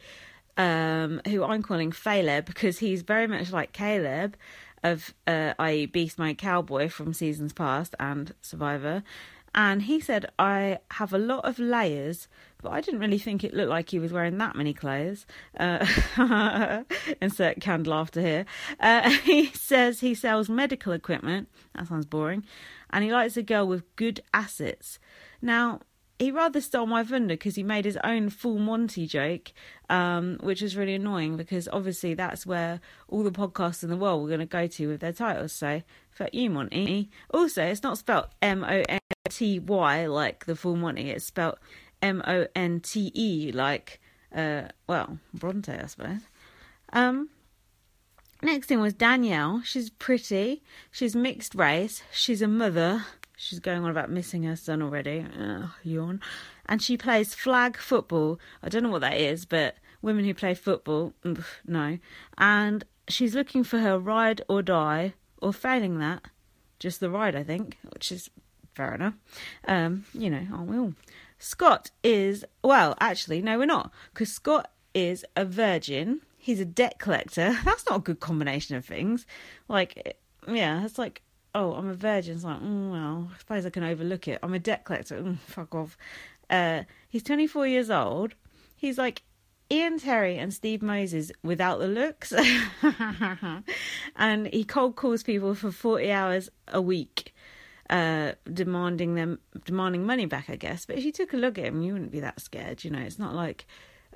um, 0.59 1.23
who 1.27 1.43
I'm 1.43 1.63
calling 1.63 1.91
Caleb 1.91 2.45
because 2.45 2.79
he's 2.79 3.01
very 3.01 3.27
much 3.27 3.51
like 3.53 3.73
Caleb 3.73 4.37
of 4.85 5.15
uh, 5.27 5.55
i.e. 5.59 5.87
Beast 5.87 6.19
Mode 6.19 6.37
Cowboy 6.37 6.91
from 6.91 7.15
seasons 7.15 7.55
past 7.55 7.95
and 7.99 8.35
Survivor. 8.43 9.03
And 9.55 9.83
he 9.83 9.99
said, 9.99 10.31
I 10.39 10.79
have 10.93 11.13
a 11.13 11.19
lot 11.19 11.45
of 11.45 11.59
layers, 11.59 12.29
but 12.63 12.73
I 12.73 12.81
didn't 12.81 13.01
really 13.01 13.19
think 13.19 13.45
it 13.45 13.55
looked 13.55 13.71
like 13.71 13.91
he 13.91 13.99
was 13.99 14.13
wearing 14.13 14.39
that 14.39 14.57
many 14.57 14.75
clothes. 14.75 15.27
Uh, 15.59 15.87
insert 17.21 17.61
canned 17.61 17.87
laughter 17.87 18.21
here. 18.21 18.47
Uh, 18.81 19.11
he 19.25 19.47
says 19.47 20.01
he 20.01 20.15
sells 20.15 20.49
medical 20.49 20.93
equipment. 20.93 21.49
That 21.75 21.87
sounds 21.87 22.07
boring. 22.07 22.45
And 22.91 23.05
he 23.05 23.13
likes 23.13 23.37
a 23.37 23.43
girl 23.43 23.67
with 23.67 23.85
good 23.97 24.21
assets. 24.35 24.99
Now, 25.41 25.81
he 26.19 26.33
rather 26.33 26.61
stole 26.61 26.87
my 26.87 27.05
thunder 27.05 27.35
because 27.35 27.55
he 27.55 27.63
made 27.63 27.85
his 27.85 27.99
own 28.03 28.29
full 28.29 28.59
Monty 28.59 29.07
joke, 29.07 29.53
um, 29.89 30.39
which 30.41 30.63
was 30.63 30.77
really 30.77 30.95
annoying 30.95 31.37
because 31.37 31.69
obviously 31.73 32.15
that's 32.15 32.45
where 32.45 32.81
all 33.07 33.23
the 33.23 33.31
podcasts 33.31 33.85
in 33.85 33.91
the 33.91 33.97
world 33.97 34.23
were 34.23 34.29
going 34.29 34.41
to 34.41 34.47
go 34.47 34.67
to 34.67 34.89
with 34.89 35.01
their 35.01 35.13
titles. 35.13 35.53
So, 35.53 35.83
for 36.11 36.29
you, 36.33 36.51
Monty. 36.51 37.11
Also, 37.31 37.63
it's 37.63 37.85
not 37.85 37.99
spelled 37.99 38.27
M 38.43 38.65
O 38.65 38.83
N 38.89 38.99
T 39.29 39.61
Y 39.61 40.07
like 40.07 40.47
the 40.47 40.57
full 40.57 40.75
Monty, 40.75 41.11
it's 41.11 41.27
spelled 41.27 41.59
M 42.03 42.23
O 42.27 42.47
N 42.55 42.81
T 42.81 43.11
E 43.15 43.53
like, 43.53 44.01
uh, 44.35 44.63
well, 44.87 45.19
Bronte, 45.35 45.73
I 45.73 45.87
suppose. 45.87 46.21
Um, 46.93 47.29
next 48.43 48.67
thing 48.67 48.81
was 48.81 48.95
Danielle. 48.95 49.63
She's 49.65 49.91
pretty, 49.91 50.63
she's 50.91 51.15
mixed 51.15 51.55
race, 51.55 52.03
she's 52.13 52.43
a 52.43 52.49
mother 52.49 53.05
She's 53.41 53.61
going 53.61 53.85
on 53.85 53.91
about 53.91 54.11
missing 54.11 54.43
her 54.43 54.57
son 54.57 54.83
already. 54.83 55.25
Ugh, 55.41 55.71
yawn. 55.85 56.21
And 56.67 56.83
she 56.83 56.97
plays 56.97 57.37
flag 57.37 57.77
football. 57.77 58.41
I 58.65 58.69
don't 58.69 58.83
know 58.83 58.91
what 58.91 59.03
that 59.03 59.17
is, 59.17 59.47
but 59.47 59.77
women 60.03 60.25
who 60.25 60.35
play 60.35 60.55
football, 60.55 61.13
no. 61.65 61.99
And 62.37 62.83
she's 63.07 63.37
looking 63.37 63.63
for 63.63 63.79
her 63.79 63.97
ride 63.97 64.43
or 64.49 64.61
die, 64.61 65.15
or 65.41 65.53
failing 65.53 66.01
that, 66.01 66.23
just 66.81 66.99
the 66.99 67.11
ride, 67.11 67.37
I 67.37 67.45
think, 67.45 67.79
which 67.93 68.11
is 68.11 68.29
fair 68.75 68.93
enough. 68.93 69.15
Um, 69.69 70.05
you 70.13 70.31
know, 70.31 70.45
I 70.53 70.63
will. 70.63 70.95
Scott 71.39 71.91
is, 72.03 72.45
well, 72.63 72.97
actually, 73.01 73.43
no, 73.43 73.59
we're 73.59 73.67
not, 73.67 73.93
because 74.13 74.33
Scott 74.33 74.71
is 74.95 75.25
a 75.37 75.45
virgin. 75.45 76.21
He's 76.37 76.61
a 76.61 76.65
debt 76.65 76.99
collector. 76.99 77.57
That's 77.65 77.87
not 77.89 78.01
a 78.01 78.03
good 78.03 78.21
combination 78.21 78.77
of 78.77 78.85
things. 78.85 79.27
Like, 79.69 80.19
yeah, 80.47 80.85
it's 80.85 80.99
like 80.99 81.23
oh, 81.55 81.73
I'm 81.75 81.89
a 81.89 81.95
virgin. 81.95 82.35
It's 82.37 82.45
like, 82.45 82.61
mm, 82.61 82.91
well, 82.91 83.31
I 83.35 83.39
suppose 83.39 83.67
I 83.67 83.71
can 83.71 83.85
overlook 83.85 84.29
it. 84.29 84.39
I'm 84.43 84.55
a 84.55 84.59
debt 84.59 84.85
collector. 84.85 85.21
Mm, 85.21 85.39
fuck 85.39 85.75
off. 85.75 85.97
Uh, 86.49 86.85
he's 87.09 87.23
24 87.23 87.67
years 87.67 87.91
old. 87.91 88.35
He's 88.77 88.97
like 88.97 89.23
Ian 89.71 89.99
Terry 89.99 90.39
and 90.39 90.55
Steve 90.55 90.83
Moses 90.83 91.33
without 91.43 91.79
the 91.79 91.89
looks. 91.89 92.33
and 94.17 94.47
he 94.49 94.65
cold 94.65 94.97
calls 94.97 95.23
people 95.23 95.55
for 95.55 95.73
40 95.73 96.11
hours 96.11 96.49
a 96.69 96.81
week. 96.81 97.35
Uh, 97.91 98.33
demanding 98.53 99.15
them 99.15 99.39
demanding 99.65 100.05
money 100.05 100.27
back, 100.27 100.51
I 100.51 100.57
guess. 100.57 100.87
But 100.87 100.99
if 100.99 101.05
you 101.05 101.13
took 101.13 101.33
a 101.33 101.37
look 101.37 101.59
at 101.59 101.65
him, 101.65 101.83
you 101.83 101.93
wouldn't 101.93 102.13
be 102.13 102.21
that 102.21 102.41
scared. 102.41 102.85
You 102.85 102.91
know, 102.91 103.01
it's 103.01 103.19
not 103.19 103.35
like 103.35 103.67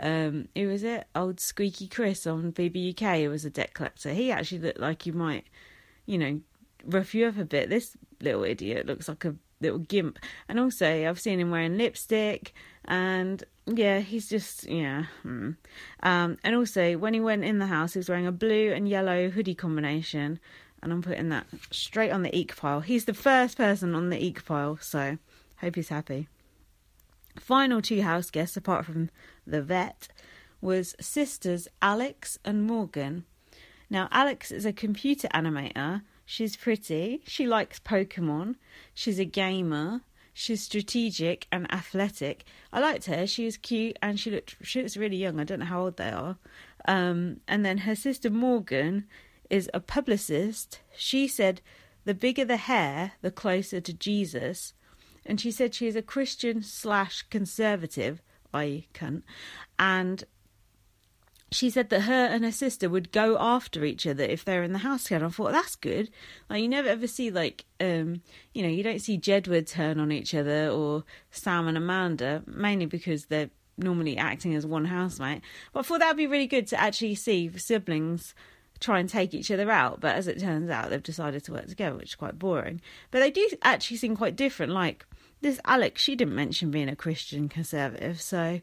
um, 0.01 0.49
who 0.55 0.69
was 0.69 0.83
it? 0.83 1.07
Old 1.15 1.41
Squeaky 1.41 1.89
Chris 1.89 2.27
on 2.27 2.53
BBUK. 2.53 3.21
It 3.21 3.29
was 3.29 3.45
a 3.45 3.51
debt 3.51 3.75
collector. 3.75 4.13
He 4.13 4.31
actually 4.31 4.61
looked 4.61 4.81
like 4.81 5.07
you 5.07 5.13
might, 5.13 5.47
you 6.07 6.19
know, 6.19 6.41
rough 6.85 7.15
you 7.15 7.27
up 7.27 7.39
a 7.39 7.45
bit. 7.45 7.69
This 7.69 7.97
little 8.21 8.45
idiot 8.45 8.87
looks 8.87 9.09
like 9.09 9.25
a 9.25 9.37
little 9.61 9.79
gimp. 9.79 10.19
And 10.49 10.59
also, 10.59 11.09
I've 11.09 11.21
seen 11.21 11.41
him 11.41 11.51
wearing 11.51 11.79
lipstick, 11.79 12.53
and 12.85 13.43
yeah, 13.67 14.01
he's 14.01 14.29
just 14.29 14.65
yeah. 14.65 15.05
Hmm. 15.23 15.53
Um, 16.03 16.39
and 16.43 16.57
also, 16.57 16.97
when 16.99 17.15
he 17.15 17.21
went 17.21 17.45
in 17.45 17.59
the 17.59 17.67
house, 17.67 17.93
he 17.93 17.99
was 17.99 18.09
wearing 18.09 18.27
a 18.27 18.33
blue 18.33 18.73
and 18.73 18.89
yellow 18.89 19.31
hoodie 19.31 19.55
combination. 19.55 20.41
And 20.83 20.93
I'm 20.93 21.03
putting 21.03 21.29
that 21.29 21.47
straight 21.71 22.11
on 22.11 22.23
the 22.23 22.37
eek 22.37 22.57
pile. 22.57 22.81
He's 22.81 23.05
the 23.05 23.15
first 23.15 23.57
person 23.57 23.95
on 23.95 24.11
the 24.11 24.23
eek 24.23 24.45
pile, 24.45 24.79
so 24.81 25.19
hope 25.59 25.77
he's 25.77 25.91
happy. 25.91 26.29
Final 27.39 27.81
two 27.81 28.03
house 28.03 28.31
guests, 28.31 28.57
apart 28.57 28.85
from 28.85 29.11
the 29.47 29.63
vet, 29.63 30.09
was 30.61 30.95
sisters 31.01 31.69
Alex 31.81 32.39
and 32.45 32.65
Morgan. 32.67 33.25
Now, 33.89 34.09
Alex 34.11 34.51
is 34.51 34.65
a 34.65 34.73
computer 34.73 35.29
animator. 35.29 36.03
She's 36.25 36.57
pretty. 36.57 37.23
She 37.27 37.47
likes 37.47 37.79
Pokemon. 37.79 38.57
She's 38.95 39.19
a 39.19 39.25
gamer. 39.25 40.01
She's 40.33 40.63
strategic 40.63 41.47
and 41.53 41.71
athletic. 41.71 42.45
I 42.73 42.81
liked 42.81 43.05
her. 43.07 43.27
She 43.27 43.45
was 43.45 43.59
cute 43.59 43.99
and 44.01 44.19
she 44.19 44.31
looked 44.31 44.57
she 44.63 44.81
looks 44.81 44.97
really 44.97 45.17
young. 45.17 45.39
I 45.39 45.45
don't 45.45 45.59
know 45.59 45.67
how 45.67 45.83
old 45.83 45.99
they 45.99 46.09
are. 46.09 46.39
Um, 46.87 47.41
and 47.47 47.67
then 47.67 47.79
her 47.79 47.95
sister 47.95 48.31
Morgan 48.31 49.07
is 49.53 49.71
a 49.73 49.81
publicist. 49.81 50.81
She 50.97 51.29
said, 51.29 51.61
"The 52.05 52.15
bigger 52.15 52.45
the 52.45 52.57
hair, 52.57 53.13
the 53.21 53.31
closer 53.31 53.81
to 53.81 53.93
Jesus." 53.93 54.73
And 55.25 55.41
she 55.41 55.53
said 55.53 55.75
she 55.75 55.87
is 55.87 55.95
a 55.95 56.03
Christian 56.03 56.63
slash 56.63 57.23
conservative, 57.23 58.23
i.e., 58.53 58.89
cunt, 58.93 59.23
and 59.79 60.25
she 61.53 61.69
said 61.69 61.91
that 61.91 62.03
her 62.03 62.27
and 62.27 62.45
her 62.45 62.53
sister 62.53 62.89
would 62.89 63.13
go 63.13 63.37
after 63.39 63.85
each 63.85 64.07
other 64.07 64.25
if 64.25 64.45
they're 64.45 64.63
in 64.63 64.73
the 64.73 64.79
house 64.79 65.05
together. 65.05 65.27
I 65.27 65.29
thought 65.29 65.53
that's 65.53 65.77
good. 65.77 66.11
Like 66.49 66.63
you 66.63 66.69
never 66.69 66.89
ever 66.89 67.07
see 67.07 67.31
like 67.31 67.67
um 67.79 68.23
you 68.55 68.63
know 68.63 68.69
you 68.69 68.83
don't 68.83 69.01
see 69.01 69.19
Jedward 69.19 69.69
turn 69.69 70.01
on 70.01 70.11
each 70.11 70.35
other 70.35 70.71
or 70.71 71.05
Sam 71.31 71.69
and 71.69 71.77
Amanda 71.77 72.43
mainly 72.47 72.87
because 72.87 73.27
they're 73.27 73.51
normally 73.77 74.17
acting 74.17 74.55
as 74.55 74.67
one 74.67 74.87
housemate. 74.87 75.43
But 75.73 75.81
I 75.81 75.83
thought 75.83 76.01
that'd 76.01 76.17
be 76.17 76.27
really 76.27 76.47
good 76.47 76.67
to 76.69 76.81
actually 76.81 77.15
see 77.15 77.51
siblings 77.57 78.35
try 78.83 78.99
and 78.99 79.09
take 79.09 79.33
each 79.33 79.51
other 79.51 79.71
out. 79.71 80.01
But 80.01 80.17
as 80.17 80.27
it 80.29 80.41
turns 80.41 80.71
out, 80.71 80.91
they've 80.91 81.03
decided 81.03 81.45
to 81.45 81.53
work 81.53 81.67
together, 81.67 81.97
which 81.97 82.11
is 82.11 82.15
quite 82.15 82.39
boring. 82.39 82.81
But 83.11 83.21
they 83.21 83.31
do 83.31 83.49
actually 83.63 83.97
seem 83.97 84.17
quite 84.17 84.37
different. 84.37 84.73
Like 84.73 85.07
this 85.41 85.61
Alex, 85.65 86.03
she 86.03 86.17
didn't 86.17 86.35
mention 86.35 86.71
being 86.71 86.89
a 86.89 86.97
Christian 86.97 87.49
conservative, 87.49 88.21
so 88.21 88.61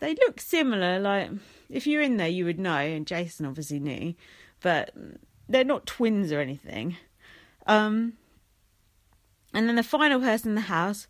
they 0.00 0.14
look 0.14 0.40
similar. 0.40 0.98
Like 0.98 1.30
if 1.68 1.86
you're 1.86 2.02
in 2.02 2.16
there, 2.16 2.28
you 2.28 2.44
would 2.44 2.58
know, 2.58 2.76
and 2.76 3.06
Jason 3.06 3.46
obviously 3.46 3.78
knew, 3.78 4.14
but 4.60 4.92
they're 5.48 5.64
not 5.64 5.86
twins 5.86 6.32
or 6.32 6.40
anything. 6.40 6.96
Um, 7.66 8.14
and 9.52 9.68
then 9.68 9.76
the 9.76 9.82
final 9.82 10.20
person 10.20 10.50
in 10.50 10.54
the 10.54 10.62
house, 10.62 11.06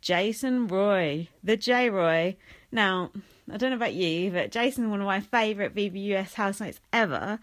Jason 0.00 0.68
Roy, 0.68 1.28
the 1.42 1.56
J 1.56 1.90
Roy. 1.90 2.36
Now, 2.70 3.10
I 3.50 3.56
don't 3.56 3.70
know 3.70 3.76
about 3.76 3.94
you, 3.94 4.30
but 4.30 4.50
Jason's 4.50 4.88
one 4.88 5.00
of 5.00 5.06
my 5.06 5.20
favourite 5.20 5.74
BBUS 5.74 6.34
housemates 6.34 6.80
ever. 6.92 7.40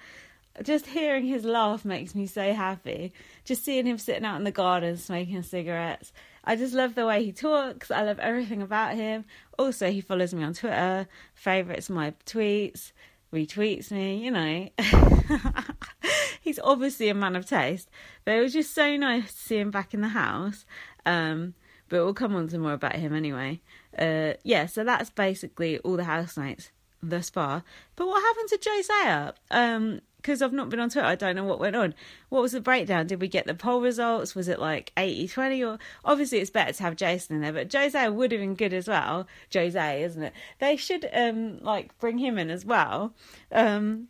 Just 0.63 0.87
hearing 0.87 1.25
his 1.25 1.43
laugh 1.43 1.83
makes 1.83 2.15
me 2.15 2.27
so 2.27 2.53
happy. 2.53 3.13
Just 3.43 3.65
seeing 3.65 3.85
him 3.85 3.97
sitting 3.97 4.25
out 4.25 4.37
in 4.37 4.43
the 4.43 4.51
garden 4.51 4.97
smoking 4.97 5.43
cigarettes 5.43 6.11
I 6.45 6.55
just 6.55 6.73
love 6.73 6.93
the 6.93 7.07
way 7.07 7.25
he 7.25 7.31
talks. 7.31 7.89
I 7.89 8.03
love 8.03 8.19
everything 8.19 8.61
about 8.61 8.95
him. 8.95 9.25
Also, 9.57 9.91
he 9.91 10.01
follows 10.01 10.33
me 10.33 10.43
on 10.43 10.53
Twitter, 10.53 11.07
favorites 11.33 11.89
my 11.89 12.13
tweets, 12.25 12.91
retweets 13.33 13.91
me, 13.91 14.23
you 14.23 14.31
know. 14.31 14.69
He's 16.41 16.59
obviously 16.59 17.09
a 17.09 17.15
man 17.15 17.35
of 17.35 17.47
taste. 17.47 17.89
But 18.23 18.35
it 18.35 18.41
was 18.41 18.53
just 18.53 18.75
so 18.75 18.95
nice 18.95 19.33
to 19.33 19.39
see 19.39 19.57
him 19.57 19.71
back 19.71 19.95
in 19.95 20.01
the 20.01 20.09
house. 20.09 20.65
Um, 21.05 21.55
but 21.89 22.03
we'll 22.03 22.13
come 22.13 22.35
on 22.35 22.47
to 22.49 22.59
more 22.59 22.73
about 22.73 22.95
him 22.95 23.15
anyway. 23.15 23.61
Uh, 23.97 24.33
yeah, 24.43 24.67
so 24.67 24.83
that's 24.83 25.09
basically 25.09 25.79
all 25.79 25.97
the 25.97 26.03
housemates 26.03 26.69
thus 27.01 27.31
far. 27.31 27.63
But 27.95 28.05
what 28.05 28.21
happened 28.21 28.49
to 28.49 28.57
Josiah? 28.57 29.33
Um, 29.49 30.01
because 30.25 30.41
I've 30.41 30.53
not 30.53 30.69
been 30.69 30.79
on 30.79 30.89
Twitter, 30.89 31.05
I 31.05 31.13
don't 31.13 31.35
know 31.35 31.43
what 31.43 31.59
went 31.59 31.75
on. 31.75 31.93
What 32.29 32.41
was 32.41 32.53
the 32.53 32.59
breakdown? 32.59 33.05
Did 33.05 33.21
we 33.21 33.27
get 33.27 33.45
the 33.45 33.53
poll 33.53 33.79
results? 33.79 34.33
Was 34.33 34.47
it 34.47 34.57
like 34.59 34.91
80 34.97 35.27
20? 35.27 35.63
Or 35.63 35.77
obviously, 36.03 36.39
it's 36.39 36.49
better 36.49 36.73
to 36.73 36.83
have 36.83 36.95
Jason 36.95 37.35
in 37.35 37.41
there, 37.43 37.53
but 37.53 37.71
Jose 37.71 38.09
would 38.09 38.31
have 38.31 38.41
been 38.41 38.55
good 38.55 38.73
as 38.73 38.87
well. 38.87 39.27
Jose, 39.53 40.01
isn't 40.01 40.23
it? 40.23 40.33
They 40.57 40.77
should 40.77 41.07
um 41.13 41.59
like 41.61 41.95
bring 41.99 42.17
him 42.17 42.39
in 42.39 42.49
as 42.49 42.65
well. 42.65 43.13
Um, 43.51 44.07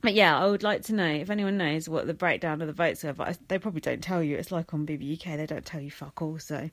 but 0.00 0.14
yeah, 0.14 0.36
I 0.36 0.48
would 0.48 0.64
like 0.64 0.82
to 0.86 0.94
know 0.94 1.06
if 1.06 1.30
anyone 1.30 1.58
knows 1.58 1.88
what 1.88 2.08
the 2.08 2.12
breakdown 2.12 2.60
of 2.60 2.66
the 2.66 2.72
votes 2.72 3.04
were. 3.04 3.12
But 3.12 3.28
I, 3.28 3.36
they 3.46 3.60
probably 3.60 3.82
don't 3.82 4.02
tell 4.02 4.20
you. 4.20 4.36
It's 4.36 4.50
like 4.50 4.74
on 4.74 4.84
BBUK, 4.84 5.36
they 5.36 5.46
don't 5.46 5.64
tell 5.64 5.80
you 5.80 5.92
fuck 5.92 6.20
all. 6.22 6.40
So, 6.40 6.70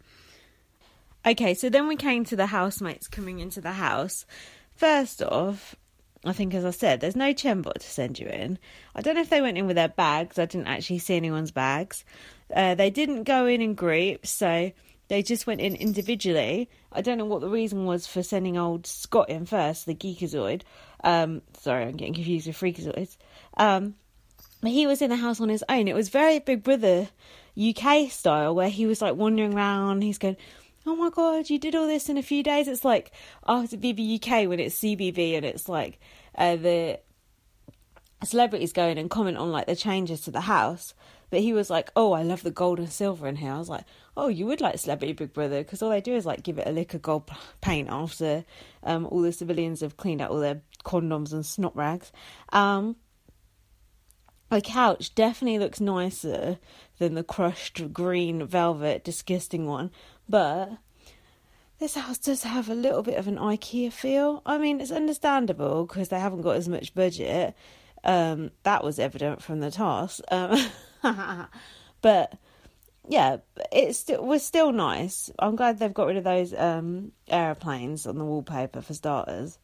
okay, 1.28 1.54
so 1.54 1.70
then 1.70 1.88
we 1.88 1.96
came 1.96 2.26
to 2.26 2.36
the 2.36 2.48
housemates 2.48 3.08
coming 3.08 3.38
into 3.38 3.62
the 3.62 3.74
house. 3.74 4.26
First 4.76 5.22
off, 5.22 5.76
I 6.24 6.34
think, 6.34 6.54
as 6.54 6.66
I 6.66 6.72
said, 6.72 7.00
there's 7.00 7.16
no 7.16 7.34
Chembot 7.34 7.74
to 7.74 7.90
send 7.90 8.20
you 8.20 8.28
in. 8.28 8.60
I 8.96 9.02
don't 9.02 9.16
know 9.16 9.22
if 9.22 9.30
they 9.30 9.42
went 9.42 9.58
in 9.58 9.66
with 9.66 9.76
their 9.76 9.90
bags. 9.90 10.38
I 10.38 10.46
didn't 10.46 10.68
actually 10.68 11.00
see 11.00 11.16
anyone's 11.16 11.52
bags. 11.52 12.06
Uh, 12.56 12.76
they 12.76 12.92
didn't 12.92 13.24
go 13.24 13.48
in 13.48 13.62
in 13.62 13.74
groups, 13.74 14.30
so 14.30 14.72
they 15.08 15.24
just 15.24 15.48
went 15.48 15.62
in 15.62 15.76
individually. 15.76 16.70
I 16.92 17.02
don't 17.02 17.18
know 17.18 17.26
what 17.26 17.42
the 17.42 17.50
reason 17.50 17.86
was 17.86 18.06
for 18.06 18.22
sending 18.22 18.58
old 18.58 18.86
Scott 18.86 19.30
in 19.30 19.46
first, 19.46 19.86
the 19.86 19.96
Geekazoid. 19.96 20.62
Um, 21.04 21.42
sorry, 21.60 21.86
I'm 21.86 21.98
getting 21.98 22.14
confused 22.14 22.48
with 22.48 22.58
Freakazoids. 22.58 23.18
Um, 23.58 23.96
but 24.62 24.72
he 24.72 24.86
was 24.86 25.02
in 25.02 25.10
the 25.10 25.16
house 25.16 25.42
on 25.42 25.50
his 25.50 25.64
own. 25.68 25.88
It 25.88 25.96
was 25.96 26.10
very 26.10 26.38
Big 26.38 26.64
Brother 26.64 27.10
UK 27.60 28.12
style, 28.12 28.54
where 28.54 28.70
he 28.70 28.86
was 28.86 29.02
like 29.02 29.16
wandering 29.16 29.56
around. 29.56 30.04
He's 30.04 30.20
going, 30.20 30.38
oh 30.86 30.96
my 30.96 31.10
god, 31.10 31.50
you 31.50 31.60
did 31.60 31.76
all 31.76 31.88
this 31.88 32.10
in 32.10 32.18
a 32.18 32.24
few 32.24 32.44
days. 32.44 32.68
It's 32.68 32.86
like 32.86 33.12
after 33.48 33.78
BBUK 33.78 34.50
when 34.50 34.60
it's 34.60 34.80
CBB 34.80 35.36
and 35.36 35.46
it's 35.46 35.70
like 35.70 36.00
uh, 36.36 36.56
the 36.56 37.00
celebrities 38.24 38.74
going 38.74 38.98
and 38.98 39.10
comment 39.10 39.38
on 39.38 39.52
like 39.52 39.68
the 39.68 39.76
changes 39.76 40.22
to 40.22 40.32
the 40.32 40.42
house. 40.42 40.94
But 41.30 41.40
he 41.40 41.54
was 41.54 41.70
like, 41.70 41.92
oh, 41.96 42.12
I 42.12 42.24
love 42.24 42.44
the 42.44 42.52
gold 42.52 42.78
and 42.80 42.92
silver 42.92 43.26
in 43.26 43.38
here. 43.38 43.54
I 43.54 43.58
was 43.58 43.70
like, 43.70 43.86
oh, 44.18 44.28
you 44.28 44.46
would 44.48 44.60
like 44.60 44.78
Celebrity 44.78 45.14
Big 45.14 45.32
Brother 45.32 45.64
because 45.64 45.82
all 45.82 45.90
they 45.90 46.02
do 46.02 46.14
is 46.14 46.26
like 46.26 46.44
give 46.44 46.60
it 46.60 46.68
a 46.68 46.72
lick 46.72 46.94
of 46.94 47.02
gold 47.02 47.32
paint 47.62 47.88
after 47.90 48.44
um, 48.84 49.06
all 49.06 49.22
the 49.22 49.32
civilians 49.32 49.80
have 49.80 49.96
cleaned 49.96 50.20
out 50.20 50.30
all 50.30 50.42
their 50.42 50.62
condoms 50.84 51.32
and 51.32 51.46
snot 51.46 51.74
rags. 51.76 52.12
Um, 52.50 52.98
the 54.52 54.62
couch 54.62 55.16
definitely 55.16 55.60
looks 55.60 55.80
nicer 55.80 56.60
than 57.00 57.16
the 57.16 57.24
crushed 57.24 57.94
green 57.94 58.46
velvet 58.46 59.04
disgusting 59.04 59.66
one, 59.66 59.92
but 60.28 60.78
this 61.80 61.96
house 61.96 62.18
does 62.18 62.44
have 62.44 62.70
a 62.70 62.76
little 62.76 63.02
bit 63.02 63.18
of 63.18 63.28
an 63.28 63.38
IKEA 63.38 63.92
feel. 63.92 64.42
I 64.46 64.58
mean, 64.58 64.82
it's 64.82 64.92
understandable 64.92 65.86
because 65.86 66.10
they 66.10 66.20
haven't 66.20 66.42
got 66.42 66.58
as 66.58 66.68
much 66.68 66.94
budget. 66.94 67.56
Um, 68.04 68.52
that 68.64 68.84
was 68.84 69.00
evident 69.00 69.42
from 69.42 69.62
the 69.62 69.72
toss. 69.72 70.20
Um, 70.30 70.70
but 72.02 72.38
yeah, 73.08 73.38
it 73.72 73.96
still 73.96 74.24
was 74.24 74.44
still 74.44 74.74
nice. 74.74 75.32
I'm 75.40 75.56
glad 75.56 75.80
they've 75.80 75.94
got 75.94 76.08
rid 76.08 76.18
of 76.18 76.26
those 76.26 76.54
um, 76.54 77.14
aeroplanes 77.30 78.06
on 78.06 78.18
the 78.18 78.26
wallpaper 78.26 78.82
for 78.82 78.94
starters. 78.94 79.58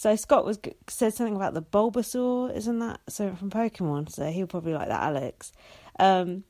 So 0.00 0.16
Scott 0.16 0.46
was 0.46 0.58
said 0.88 1.12
something 1.12 1.36
about 1.36 1.52
the 1.52 1.60
Bulbasaur, 1.60 2.56
isn't 2.56 2.78
that 2.78 3.00
something 3.06 3.36
from 3.36 3.50
Pokemon? 3.50 4.10
So 4.10 4.30
he'll 4.30 4.46
probably 4.46 4.72
like 4.72 4.88
that, 4.88 5.02
Alex. 5.02 5.52
Um, 5.98 6.44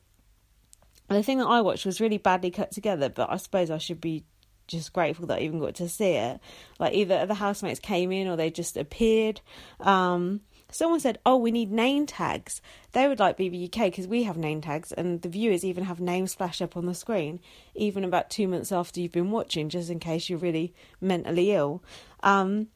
the 1.09 1.21
thing 1.21 1.39
that 1.39 1.47
I 1.47 1.59
watched 1.59 1.85
was 1.85 1.99
really 1.99 2.17
badly 2.17 2.49
cut 2.49 2.71
together, 2.71 3.09
but 3.09 3.29
I 3.29 3.35
suppose 3.35 3.69
I 3.69 3.77
should 3.77 3.99
be 3.99 4.23
just 4.67 4.93
grateful 4.93 5.25
that 5.25 5.39
I 5.39 5.41
even 5.41 5.59
got 5.59 5.75
to 5.75 5.89
see 5.89 6.11
it. 6.11 6.39
Like 6.79 6.93
either 6.93 7.25
the 7.25 7.33
housemates 7.33 7.81
came 7.81 8.13
in 8.13 8.29
or 8.29 8.37
they 8.37 8.51
just 8.51 8.77
appeared. 8.77 9.41
Um, 9.81 10.39
someone 10.71 11.01
said, 11.01 11.19
"Oh, 11.25 11.35
we 11.35 11.51
need 11.51 11.73
name 11.73 12.05
tags." 12.05 12.61
They 12.93 13.05
would 13.09 13.19
like 13.19 13.37
BBUK 13.37 13.83
because 13.87 14.07
we 14.07 14.23
have 14.23 14.37
name 14.37 14.61
tags, 14.61 14.93
and 14.93 15.21
the 15.23 15.27
viewers 15.27 15.65
even 15.65 15.83
have 15.83 15.99
names 15.99 16.33
flash 16.33 16.61
up 16.61 16.77
on 16.77 16.85
the 16.85 16.95
screen, 16.95 17.41
even 17.75 18.05
about 18.05 18.29
two 18.29 18.47
months 18.47 18.71
after 18.71 19.01
you've 19.01 19.11
been 19.11 19.29
watching, 19.29 19.67
just 19.67 19.89
in 19.89 19.99
case 19.99 20.29
you're 20.29 20.39
really 20.39 20.73
mentally 21.01 21.51
ill. 21.51 21.83
Um, 22.23 22.69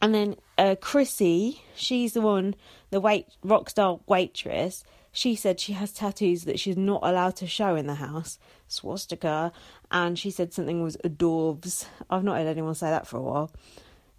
and 0.00 0.14
then 0.14 0.36
uh, 0.58 0.76
Chrissy, 0.80 1.62
she's 1.74 2.12
the 2.12 2.20
one, 2.20 2.54
the 2.90 3.00
wait 3.00 3.26
rock 3.42 3.70
star 3.70 4.00
waitress 4.06 4.84
she 5.12 5.34
said 5.34 5.58
she 5.58 5.72
has 5.72 5.92
tattoos 5.92 6.44
that 6.44 6.60
she's 6.60 6.76
not 6.76 7.00
allowed 7.02 7.36
to 7.36 7.46
show 7.46 7.74
in 7.74 7.86
the 7.86 7.96
house, 7.96 8.38
swastika, 8.68 9.52
and 9.90 10.18
she 10.18 10.30
said 10.30 10.52
something 10.52 10.82
was 10.82 10.96
adorbs. 10.98 11.86
I've 12.08 12.24
not 12.24 12.36
heard 12.36 12.46
anyone 12.46 12.74
say 12.74 12.90
that 12.90 13.06
for 13.06 13.16
a 13.16 13.22
while. 13.22 13.50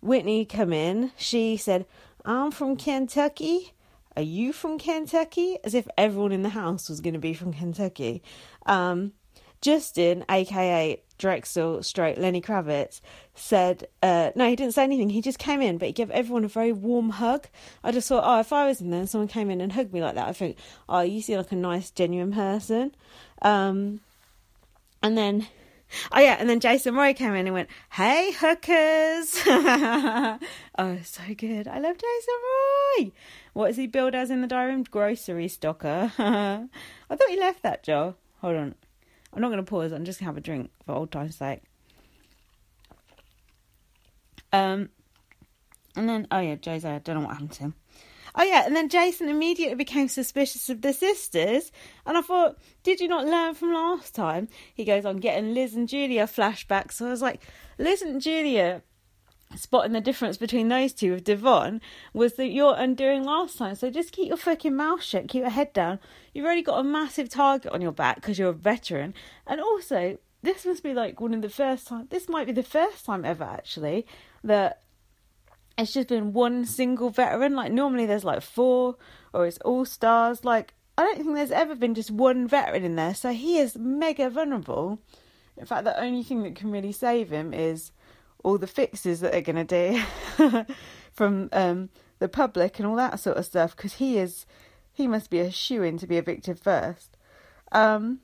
Whitney 0.02 0.46
come 0.46 0.74
in. 0.74 1.12
She 1.16 1.56
said, 1.58 1.86
"I'm 2.26 2.52
from 2.52 2.76
Kentucky. 2.76 3.74
Are 4.18 4.22
you 4.22 4.52
from 4.52 4.78
Kentucky? 4.78 5.58
As 5.64 5.74
if 5.74 5.88
everyone 5.98 6.34
in 6.34 6.42
the 6.42 6.50
house 6.50 6.90
was 6.90 7.00
going 7.00 7.14
to 7.14 7.20
be 7.20 7.34
from 7.34 7.54
Kentucky. 7.54 8.22
Um, 8.66 9.14
Justin, 9.62 10.26
aka 10.30 11.02
Drexl, 11.22 11.86
stroke 11.86 12.18
Lenny 12.18 12.42
Kravitz, 12.42 13.00
said, 13.36 13.88
uh, 14.02 14.32
no, 14.36 14.50
he 14.50 14.56
didn't 14.56 14.74
say 14.74 14.84
anything. 14.84 15.10
He 15.10 15.22
just 15.22 15.38
came 15.38 15.62
in, 15.62 15.78
but 15.78 15.88
he 15.88 15.92
gave 15.94 16.10
everyone 16.10 16.44
a 16.44 16.48
very 16.48 16.74
warm 16.74 17.12
hug. 17.12 17.48
I 17.84 17.92
just 17.92 18.10
thought, 18.10 18.24
oh, 18.26 18.40
if 18.40 18.52
I 18.52 18.66
was 18.66 18.82
in 18.82 18.90
there 18.90 19.02
and 19.02 19.10
someone 19.10 19.28
came 19.28 19.52
in 19.52 19.62
and 19.62 19.72
hugged 19.72 19.94
me 19.94 20.02
like 20.02 20.16
that, 20.16 20.28
I 20.28 20.34
think, 20.34 20.58
oh, 20.90 21.02
you 21.02 21.22
seem 21.22 21.38
like 21.38 21.52
a 21.52 21.56
nice, 21.56 21.92
genuine 21.92 22.34
person. 22.34 22.96
Um, 23.44 24.02
and 25.04 25.16
then, 25.16 25.48
oh 26.12 26.20
yeah, 26.20 26.38
and 26.40 26.50
then 26.50 26.60
Jason 26.60 26.96
Roy 26.96 27.14
came 27.14 27.36
in 27.36 27.46
and 27.46 27.54
went, 27.54 27.70
hey, 27.92 28.32
hookers. 28.32 29.42
oh, 30.78 30.98
so 31.04 31.22
good. 31.38 31.68
I 31.68 31.78
love 31.78 31.98
Jason 31.98 32.36
Roy. 32.98 33.12
What 33.54 33.70
is 33.70 33.78
he 33.78 33.86
billed 33.86 34.16
as 34.16 34.32
in 34.32 34.42
the 34.42 34.48
diary 34.48 34.72
room? 34.72 34.84
Grocery 34.84 35.48
stocker. 35.48 36.12
I 36.18 37.16
thought 37.16 37.30
he 37.30 37.40
left 37.40 37.62
that 37.62 37.84
job. 37.84 38.16
Hold 38.42 38.56
on. 38.56 38.76
I'm 39.34 39.42
not 39.42 39.50
going 39.50 39.64
to 39.64 39.70
pause. 39.70 39.92
I'm 39.92 40.06
just 40.06 40.20
going 40.20 40.26
to 40.26 40.30
have 40.32 40.38
a 40.38 40.42
drink 40.42 40.72
for 40.86 40.94
old 40.94 41.12
time's 41.12 41.36
sake. 41.36 41.62
Um, 44.54 44.90
and 45.96 46.10
then, 46.10 46.28
oh 46.32 46.40
yeah, 46.40 46.56
Jose, 46.64 46.90
I 46.90 47.00
don't 47.00 47.16
know 47.16 47.22
what 47.22 47.34
happened 47.34 47.54
to 47.54 47.60
him. 47.62 47.76
Oh 48.34 48.44
yeah, 48.44 48.66
and 48.66 48.76
then 48.76 48.88
Jason 48.88 49.28
immediately 49.28 49.76
became 49.76 50.08
suspicious 50.08 50.70
of 50.70 50.82
the 50.82 50.94
sisters, 50.94 51.70
and 52.06 52.18
I 52.18 52.22
thought, 52.22 52.58
did 52.82 53.02
you 53.02 53.10
not 53.10 53.26
learn 53.26 53.56
from 53.56 53.74
last 53.74 54.16
time? 54.16 54.48
He 54.74 54.86
goes 54.86 55.06
on 55.06 55.18
getting 55.18 55.54
Liz 55.54 55.76
and 55.76 55.90
Julia 55.90 56.28
flashbacks. 56.28 56.94
So 56.94 57.08
I 57.08 57.10
was 57.10 57.22
like, 57.22 57.42
Liz 57.78 58.02
and 58.02 58.22
Julia 58.22 58.84
spotting 59.56 59.92
the 59.92 60.02
difference 60.02 60.38
between 60.38 60.68
those 60.68 60.94
two 60.94 61.14
with 61.14 61.24
Devon 61.24 61.82
was 62.14 62.34
that 62.34 62.48
you're 62.48 62.76
undoing 62.76 63.24
last 63.24 63.58
time. 63.58 63.76
So 63.76 63.90
just 63.90 64.12
keep 64.12 64.28
your 64.30 64.38
fucking 64.38 64.76
mouth 64.76 65.02
shut, 65.02 65.28
keep 65.28 65.42
your 65.42 65.50
head 65.50 65.74
down. 65.74 66.00
You've 66.34 66.46
already 66.46 66.62
got 66.62 66.80
a 66.80 66.84
massive 66.84 67.30
target 67.30 67.72
on 67.72 67.82
your 67.82 67.92
back 67.92 68.16
because 68.16 68.40
you're 68.40 68.50
a 68.50 68.54
veteran, 68.54 69.14
and 69.46 69.60
also 69.62 70.18
this 70.42 70.66
must 70.66 70.84
be 70.84 70.94
like 70.94 71.20
one 71.20 71.34
of 71.34 71.42
the 71.42 71.50
first 71.50 71.88
time. 71.88 72.08
This 72.10 72.28
might 72.28 72.48
be 72.48 72.54
the 72.54 72.64
first 72.64 73.06
time 73.06 73.26
ever 73.26 73.44
actually 73.44 74.06
that 74.44 74.82
it's 75.78 75.94
just 75.94 76.08
been 76.08 76.34
one 76.34 76.66
single 76.66 77.10
veteran. 77.10 77.56
Like 77.56 77.72
normally 77.72 78.06
there's 78.06 78.24
like 78.24 78.42
four 78.42 78.96
or 79.34 79.46
it's 79.46 79.58
all 79.60 79.86
stars. 79.86 80.44
Like 80.44 80.74
I 80.98 81.04
don't 81.04 81.18
think 81.18 81.36
there's 81.36 81.52
ever 81.52 81.76
been 81.76 81.96
just 81.96 82.12
one 82.12 82.48
veteran 82.48 82.84
in 82.84 82.96
there. 82.96 83.14
So 83.14 83.32
he 83.32 83.60
is 83.60 83.78
mega 83.78 84.30
vulnerable. 84.30 85.00
In 85.58 85.66
fact, 85.66 85.84
the 85.84 86.00
only 86.00 86.24
thing 86.24 86.44
that 86.44 86.56
can 86.56 86.72
really 86.72 86.92
save 86.92 87.30
him 87.30 87.54
is 87.54 87.92
all 88.44 88.58
the 88.58 88.68
fixes 88.68 89.20
that 89.20 89.32
they're 89.32 89.42
gonna 89.42 89.64
do 89.64 90.02
from 91.14 91.50
um, 91.54 91.90
the 92.20 92.28
public 92.30 92.80
and 92.80 92.88
all 92.88 92.96
that 92.96 93.20
sort 93.20 93.38
of 93.38 93.46
stuff. 93.46 93.76
Because 93.76 93.94
he 93.94 94.18
is, 94.18 94.46
he 94.92 95.08
must 95.08 95.30
be 95.30 95.40
a 95.40 95.52
shoe 95.52 95.84
in 95.84 95.98
to 95.98 96.08
be 96.08 96.18
evicted 96.18 96.60
first. 96.60 97.18
Um, 97.72 98.20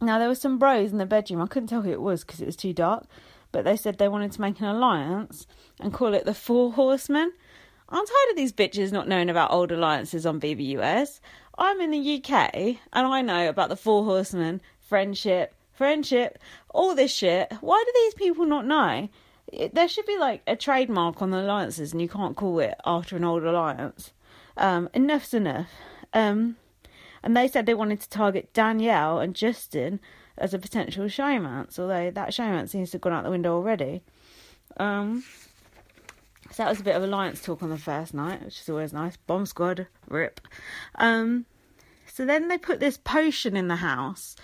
now 0.00 0.18
there 0.18 0.28
were 0.28 0.34
some 0.34 0.58
bros 0.58 0.92
in 0.92 0.98
the 0.98 1.06
bedroom. 1.06 1.42
I 1.42 1.46
couldn't 1.46 1.68
tell 1.68 1.82
who 1.82 1.90
it 1.90 2.00
was 2.00 2.24
because 2.24 2.40
it 2.40 2.46
was 2.46 2.56
too 2.56 2.72
dark 2.72 3.06
but 3.52 3.64
they 3.64 3.76
said 3.76 3.98
they 3.98 4.08
wanted 4.08 4.32
to 4.32 4.40
make 4.40 4.60
an 4.60 4.66
alliance 4.66 5.46
and 5.80 5.92
call 5.92 6.14
it 6.14 6.24
the 6.24 6.34
Four 6.34 6.72
Horsemen. 6.72 7.32
I'm 7.88 8.06
tired 8.06 8.30
of 8.30 8.36
these 8.36 8.52
bitches 8.52 8.92
not 8.92 9.08
knowing 9.08 9.30
about 9.30 9.50
old 9.50 9.72
alliances 9.72 10.26
on 10.26 10.40
BBUS. 10.40 11.20
I'm 11.56 11.80
in 11.80 11.90
the 11.90 12.22
UK 12.22 12.54
and 12.54 13.06
I 13.06 13.22
know 13.22 13.48
about 13.48 13.70
the 13.70 13.76
Four 13.76 14.04
Horsemen, 14.04 14.60
friendship, 14.80 15.54
friendship, 15.78 16.38
all 16.70 16.94
this 16.94 17.14
shit. 17.14 17.52
Why 17.60 17.82
do 17.86 17.92
these 17.94 18.14
people 18.14 18.44
not 18.44 18.66
know? 18.66 19.08
There 19.72 19.88
should 19.88 20.04
be 20.04 20.18
like 20.18 20.42
a 20.46 20.56
trademark 20.56 21.22
on 21.22 21.30
the 21.30 21.40
alliances 21.40 21.92
and 21.92 22.02
you 22.02 22.08
can't 22.08 22.36
call 22.36 22.58
it 22.58 22.74
after 22.84 23.16
an 23.16 23.24
old 23.24 23.44
alliance. 23.44 24.12
Um, 24.56 24.90
enough's 24.92 25.32
enough. 25.32 25.70
Um, 26.12 26.56
and 27.22 27.36
they 27.36 27.48
said 27.48 27.64
they 27.64 27.74
wanted 27.74 28.00
to 28.00 28.08
target 28.08 28.52
Danielle 28.52 29.20
and 29.20 29.34
Justin 29.34 30.00
as 30.36 30.52
a 30.52 30.58
potential 30.58 31.06
showmance, 31.06 31.78
although 31.78 32.10
that 32.10 32.30
showmance 32.30 32.70
seems 32.70 32.90
to 32.90 32.96
have 32.96 33.02
gone 33.02 33.12
out 33.12 33.24
the 33.24 33.30
window 33.30 33.54
already. 33.54 34.02
Um, 34.76 35.24
so 36.50 36.62
that 36.62 36.70
was 36.70 36.80
a 36.80 36.84
bit 36.84 36.96
of 36.96 37.02
alliance 37.02 37.42
talk 37.42 37.62
on 37.62 37.70
the 37.70 37.78
first 37.78 38.14
night, 38.14 38.44
which 38.44 38.60
is 38.60 38.68
always 38.68 38.92
nice. 38.92 39.16
Bomb 39.16 39.46
squad, 39.46 39.86
rip. 40.08 40.40
Um, 40.96 41.46
so 42.06 42.24
then 42.24 42.48
they 42.48 42.58
put 42.58 42.80
this 42.80 42.96
potion 42.96 43.56
in 43.56 43.68
the 43.68 43.76
house, 43.76 44.34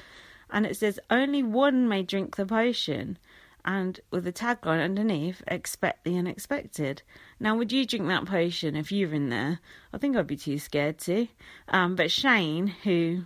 and 0.55 0.64
it 0.64 0.77
says 0.77 1.01
only 1.11 1.43
one 1.43 1.88
may 1.88 2.05
drink 2.05 2.37
the 2.37 2.47
potion, 2.47 3.19
and 3.64 3.99
with 4.12 4.23
the 4.23 4.33
tagline 4.33 4.83
underneath, 4.83 5.43
expect 5.49 6.05
the 6.05 6.17
unexpected. 6.17 7.03
Now, 7.40 7.57
would 7.57 7.73
you 7.73 7.85
drink 7.85 8.07
that 8.07 8.25
potion 8.25 8.77
if 8.77 8.93
you 8.93 9.09
were 9.09 9.14
in 9.14 9.31
there? 9.31 9.59
I 9.93 9.99
think 9.99 10.17
I'd 10.17 10.29
be 10.29 10.37
too 10.37 10.61
scared 10.61 10.99
to. 11.01 11.27
Um, 11.69 11.97
but 11.97 12.12
Shane, 12.12 12.69
who 12.69 13.25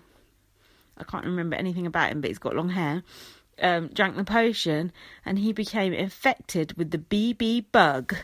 I 0.97 1.05
can't 1.05 1.27
remember 1.27 1.55
anything 1.55 1.87
about 1.87 2.11
him, 2.11 2.23
but 2.23 2.29
he's 2.29 2.39
got 2.39 2.57
long 2.57 2.71
hair. 2.71 3.03
Um, 3.61 3.89
drank 3.89 4.17
the 4.17 4.23
potion 4.23 4.93
and 5.27 5.37
he 5.37 5.53
became 5.53 5.93
infected 5.93 6.79
with 6.79 6.93
the 6.93 6.99
BB 6.99 7.67
bug. 7.73 8.15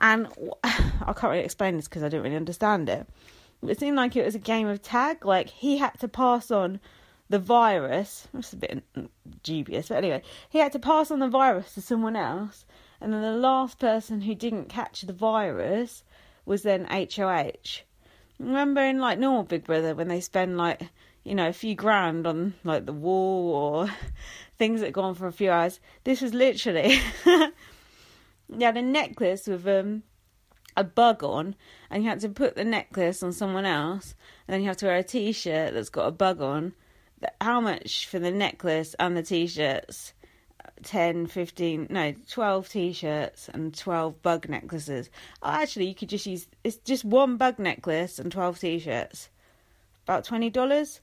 And 0.00 0.26
I 0.64 1.12
can't 1.12 1.30
really 1.30 1.44
explain 1.44 1.76
this 1.76 1.86
because 1.86 2.02
I 2.02 2.08
don't 2.08 2.22
really 2.22 2.34
understand 2.34 2.88
it. 2.88 3.06
It 3.66 3.78
seemed 3.78 3.96
like 3.96 4.16
it 4.16 4.24
was 4.24 4.34
a 4.34 4.40
game 4.40 4.66
of 4.66 4.82
tag. 4.82 5.24
Like 5.24 5.48
he 5.48 5.76
had 5.76 6.00
to 6.00 6.08
pass 6.08 6.50
on 6.50 6.80
the 7.28 7.38
virus. 7.38 8.28
It's 8.34 8.52
a 8.52 8.56
bit 8.56 8.84
dubious, 9.42 9.88
but 9.88 9.98
anyway, 9.98 10.22
he 10.48 10.58
had 10.58 10.72
to 10.72 10.78
pass 10.78 11.10
on 11.10 11.18
the 11.18 11.28
virus 11.28 11.74
to 11.74 11.82
someone 11.82 12.16
else. 12.16 12.64
And 13.00 13.12
then 13.12 13.22
the 13.22 13.32
last 13.32 13.78
person 13.78 14.22
who 14.22 14.34
didn't 14.34 14.68
catch 14.68 15.02
the 15.02 15.12
virus 15.12 16.02
was 16.44 16.62
then 16.62 16.86
HOH. 16.86 17.82
Remember 18.38 18.80
in 18.80 18.98
like 18.98 19.18
normal 19.18 19.44
Big 19.44 19.64
Brother 19.64 19.94
when 19.94 20.08
they 20.08 20.20
spend 20.20 20.56
like 20.56 20.82
you 21.28 21.34
know, 21.34 21.48
a 21.48 21.52
few 21.52 21.74
grand 21.74 22.26
on 22.26 22.54
like 22.64 22.86
the 22.86 22.92
wall 22.92 23.54
or 23.54 23.90
things 24.58 24.80
that 24.80 24.92
go 24.92 25.02
on 25.02 25.14
for 25.14 25.26
a 25.26 25.32
few 25.32 25.50
hours. 25.50 25.78
This 26.04 26.22
was 26.22 26.32
literally 26.32 27.00
you 27.26 27.52
had 28.60 28.78
a 28.78 28.82
necklace 28.82 29.46
with 29.46 29.66
um 29.68 30.02
a 30.76 30.84
bug 30.84 31.22
on 31.22 31.54
and 31.90 32.02
you 32.02 32.08
had 32.08 32.20
to 32.20 32.28
put 32.28 32.54
the 32.54 32.64
necklace 32.64 33.22
on 33.22 33.32
someone 33.32 33.66
else 33.66 34.14
and 34.46 34.54
then 34.54 34.60
you 34.62 34.68
have 34.68 34.76
to 34.78 34.86
wear 34.86 34.96
a 34.96 35.02
t 35.02 35.32
shirt 35.32 35.74
that's 35.74 35.90
got 35.90 36.06
a 36.06 36.12
bug 36.12 36.40
on. 36.40 36.72
How 37.40 37.60
much 37.60 38.06
for 38.06 38.18
the 38.18 38.30
necklace 38.30 38.94
and 38.98 39.16
the 39.16 39.22
t 39.22 39.46
shirts? 39.46 40.12
10, 40.84 41.26
15, 41.26 41.88
no, 41.90 42.14
12 42.30 42.68
t 42.68 42.92
shirts 42.92 43.48
and 43.52 43.76
12 43.76 44.22
bug 44.22 44.48
necklaces. 44.48 45.10
Oh, 45.42 45.50
actually, 45.50 45.86
you 45.86 45.94
could 45.94 46.08
just 46.08 46.26
use 46.26 46.46
it's 46.62 46.76
just 46.76 47.04
one 47.04 47.36
bug 47.36 47.58
necklace 47.58 48.18
and 48.18 48.30
12 48.30 48.60
t 48.60 48.78
shirts. 48.78 49.28
About 50.04 50.24
$20 50.24 51.00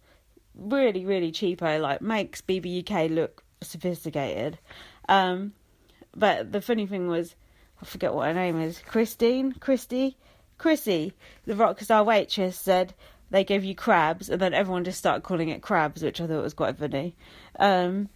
really, 0.57 1.05
really 1.05 1.31
cheapo, 1.31 1.79
like 1.79 2.01
makes 2.01 2.41
BBUK 2.41 3.13
look 3.13 3.43
sophisticated. 3.61 4.57
Um, 5.09 5.53
but 6.15 6.51
the 6.51 6.61
funny 6.61 6.87
thing 6.87 7.07
was, 7.07 7.35
I 7.81 7.85
forget 7.85 8.13
what 8.13 8.27
her 8.27 8.33
name 8.33 8.59
is, 8.59 8.79
Christine, 8.79 9.53
Christy, 9.53 10.17
Chrissy, 10.57 11.13
the 11.45 11.53
Rockstar 11.53 12.05
waitress 12.05 12.57
said 12.57 12.93
they 13.31 13.43
gave 13.43 13.63
you 13.63 13.75
crabs, 13.75 14.29
and 14.29 14.41
then 14.41 14.53
everyone 14.53 14.83
just 14.83 14.99
started 14.99 15.23
calling 15.23 15.49
it 15.49 15.61
crabs, 15.61 16.03
which 16.03 16.21
I 16.21 16.27
thought 16.27 16.43
was 16.43 16.53
quite 16.53 16.77
funny. 16.77 17.15
Um, 17.59 18.09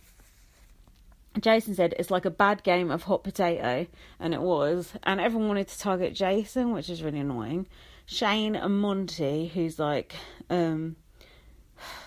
Jason 1.39 1.75
said 1.75 1.93
it's 1.97 2.11
like 2.11 2.25
a 2.25 2.31
bad 2.31 2.63
game 2.63 2.91
of 2.91 3.03
hot 3.03 3.23
potato, 3.23 3.87
and 4.19 4.33
it 4.33 4.41
was. 4.41 4.93
And 5.03 5.19
everyone 5.19 5.47
wanted 5.47 5.67
to 5.69 5.79
target 5.79 6.13
Jason, 6.13 6.73
which 6.73 6.89
is 6.89 7.03
really 7.03 7.19
annoying. 7.19 7.67
Shane 8.05 8.55
and 8.55 8.79
Monty, 8.79 9.47
who's 9.47 9.77
like 9.77 10.15
um, 10.49 10.95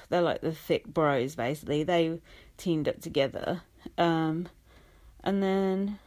they're 0.08 0.20
like 0.20 0.40
the 0.40 0.52
thick 0.52 0.86
bros 0.86 1.34
basically. 1.34 1.84
They 1.84 2.20
teamed 2.56 2.88
up 2.88 3.00
together. 3.00 3.62
Um, 3.96 4.48
and 5.22 5.42
then 5.42 5.98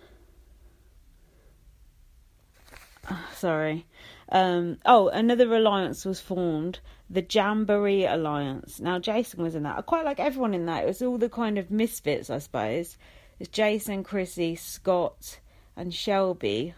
oh, 3.10 3.28
sorry. 3.36 3.86
Um, 4.30 4.80
oh, 4.86 5.10
another 5.10 5.54
alliance 5.54 6.06
was 6.06 6.20
formed, 6.20 6.80
the 7.10 7.26
Jamboree 7.28 8.06
Alliance. 8.06 8.80
Now 8.80 9.00
Jason 9.00 9.44
was 9.44 9.56
in 9.56 9.64
that. 9.64 9.78
I 9.78 9.82
quite 9.82 10.06
like 10.06 10.20
everyone 10.20 10.54
in 10.54 10.66
that. 10.66 10.84
It 10.84 10.88
was 10.88 11.02
all 11.02 11.18
the 11.18 11.30
kind 11.30 11.58
of 11.58 11.70
misfits, 11.70 12.30
I 12.30 12.40
suppose. 12.40 12.98
It's 13.40 13.50
Jason, 13.50 14.04
Chrissy, 14.04 14.56
Scott, 14.56 15.40
and 15.76 15.94
Shelby. 15.94 16.74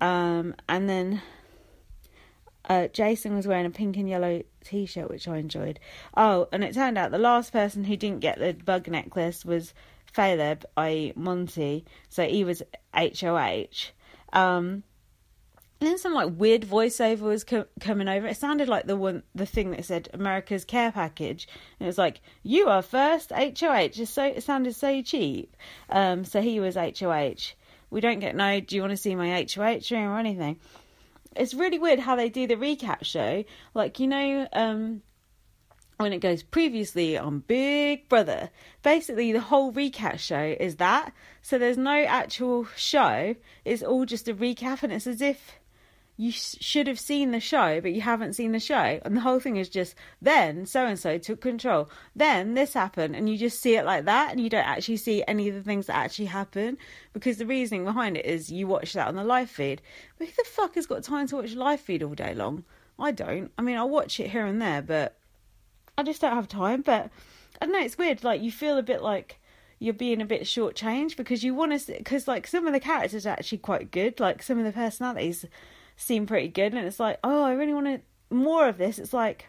Um, 0.00 0.54
and 0.68 0.88
then 0.88 1.20
uh, 2.68 2.88
Jason 2.88 3.34
was 3.34 3.46
wearing 3.46 3.66
a 3.66 3.70
pink 3.70 3.96
and 3.96 4.08
yellow 4.08 4.42
t 4.64 4.86
shirt, 4.86 5.10
which 5.10 5.28
I 5.28 5.36
enjoyed. 5.38 5.80
Oh, 6.16 6.48
and 6.52 6.64
it 6.64 6.74
turned 6.74 6.96
out 6.96 7.10
the 7.10 7.18
last 7.18 7.52
person 7.52 7.84
who 7.84 7.96
didn't 7.96 8.20
get 8.20 8.38
the 8.38 8.52
bug 8.52 8.88
necklace 8.88 9.44
was 9.44 9.74
Caleb, 10.14 10.64
i.e., 10.76 11.12
Monty. 11.16 11.84
So 12.08 12.24
he 12.24 12.44
was 12.44 12.62
HOH. 12.94 13.92
Um, 14.32 14.84
and 15.80 15.88
then 15.88 15.98
some 15.98 16.14
like 16.14 16.32
weird 16.36 16.62
voiceover 16.62 17.20
was 17.20 17.44
co- 17.44 17.66
coming 17.80 18.08
over. 18.08 18.26
It 18.26 18.36
sounded 18.36 18.68
like 18.68 18.86
the 18.86 18.96
one, 18.96 19.22
the 19.34 19.46
thing 19.46 19.70
that 19.70 19.84
said 19.84 20.08
America's 20.12 20.64
Care 20.64 20.92
Package, 20.92 21.48
and 21.78 21.86
it 21.86 21.88
was 21.88 21.98
like, 21.98 22.20
"You 22.42 22.68
are 22.68 22.82
first 22.82 23.32
HOH." 23.32 23.88
Just 23.88 24.14
so 24.14 24.24
it 24.24 24.42
sounded 24.42 24.74
so 24.74 25.02
cheap. 25.02 25.56
Um, 25.88 26.24
so 26.24 26.40
he 26.40 26.60
was 26.60 26.76
HOH. 26.76 27.54
We 27.90 28.00
don't 28.00 28.20
get 28.20 28.36
no. 28.36 28.60
Do 28.60 28.76
you 28.76 28.82
want 28.82 28.92
to 28.92 28.96
see 28.96 29.14
my 29.14 29.46
HOH 29.54 29.90
room 29.90 30.10
or 30.10 30.18
anything? 30.18 30.58
it's 31.36 31.54
really 31.54 31.78
weird 31.78 31.98
how 31.98 32.16
they 32.16 32.28
do 32.28 32.46
the 32.46 32.56
recap 32.56 33.04
show. 33.04 33.44
Like 33.74 34.00
you 34.00 34.06
know, 34.06 34.48
um, 34.52 35.02
when 35.96 36.12
it 36.12 36.18
goes 36.18 36.42
previously 36.42 37.16
on 37.16 37.40
Big 37.40 38.08
Brother, 38.08 38.50
basically 38.82 39.32
the 39.32 39.40
whole 39.40 39.72
recap 39.72 40.18
show 40.18 40.56
is 40.58 40.76
that. 40.76 41.12
So 41.42 41.58
there's 41.58 41.78
no 41.78 42.02
actual 42.04 42.66
show. 42.76 43.36
It's 43.64 43.82
all 43.82 44.04
just 44.04 44.28
a 44.28 44.34
recap, 44.34 44.82
and 44.82 44.92
it's 44.92 45.06
as 45.06 45.20
if 45.20 45.59
you 46.20 46.30
should 46.32 46.86
have 46.86 47.00
seen 47.00 47.30
the 47.30 47.40
show, 47.40 47.80
but 47.80 47.92
you 47.92 48.02
haven't 48.02 48.34
seen 48.34 48.52
the 48.52 48.60
show. 48.60 49.00
And 49.06 49.16
the 49.16 49.22
whole 49.22 49.40
thing 49.40 49.56
is 49.56 49.70
just 49.70 49.94
then 50.20 50.66
so 50.66 50.84
and 50.84 50.98
so 50.98 51.16
took 51.16 51.40
control. 51.40 51.88
Then 52.14 52.52
this 52.52 52.74
happened, 52.74 53.16
and 53.16 53.26
you 53.26 53.38
just 53.38 53.58
see 53.58 53.76
it 53.76 53.86
like 53.86 54.04
that, 54.04 54.30
and 54.30 54.38
you 54.38 54.50
don't 54.50 54.66
actually 54.66 54.98
see 54.98 55.24
any 55.26 55.48
of 55.48 55.54
the 55.54 55.62
things 55.62 55.86
that 55.86 55.96
actually 55.96 56.26
happen 56.26 56.76
because 57.14 57.38
the 57.38 57.46
reasoning 57.46 57.86
behind 57.86 58.18
it 58.18 58.26
is 58.26 58.52
you 58.52 58.66
watch 58.66 58.92
that 58.92 59.08
on 59.08 59.14
the 59.14 59.24
live 59.24 59.48
feed. 59.48 59.80
But 60.18 60.28
who 60.28 60.34
the 60.36 60.50
fuck 60.50 60.74
has 60.74 60.84
got 60.84 61.02
time 61.02 61.26
to 61.28 61.36
watch 61.36 61.54
live 61.54 61.80
feed 61.80 62.02
all 62.02 62.12
day 62.12 62.34
long? 62.34 62.64
I 62.98 63.12
don't. 63.12 63.50
I 63.56 63.62
mean, 63.62 63.78
I 63.78 63.84
watch 63.84 64.20
it 64.20 64.28
here 64.28 64.44
and 64.44 64.60
there, 64.60 64.82
but 64.82 65.16
I 65.96 66.02
just 66.02 66.20
don't 66.20 66.34
have 66.34 66.48
time. 66.48 66.82
But 66.82 67.08
I 67.62 67.64
don't 67.64 67.72
know, 67.72 67.82
it's 67.82 67.96
weird. 67.96 68.24
Like, 68.24 68.42
you 68.42 68.52
feel 68.52 68.76
a 68.76 68.82
bit 68.82 69.00
like 69.00 69.40
you're 69.78 69.94
being 69.94 70.20
a 70.20 70.26
bit 70.26 70.42
shortchanged 70.42 71.16
because 71.16 71.42
you 71.42 71.54
want 71.54 71.80
to, 71.80 71.94
because 71.94 72.28
like 72.28 72.46
some 72.46 72.66
of 72.66 72.74
the 72.74 72.80
characters 72.80 73.24
are 73.26 73.30
actually 73.30 73.56
quite 73.56 73.90
good. 73.90 74.20
Like, 74.20 74.42
some 74.42 74.58
of 74.58 74.66
the 74.66 74.72
personalities 74.72 75.46
seem 76.00 76.26
pretty 76.26 76.48
good, 76.48 76.74
and 76.74 76.86
it's 76.86 77.00
like, 77.00 77.18
oh, 77.22 77.42
I 77.42 77.52
really 77.52 77.74
want 77.74 78.02
more 78.30 78.68
of 78.68 78.78
this. 78.78 78.98
It's 78.98 79.12
like, 79.12 79.46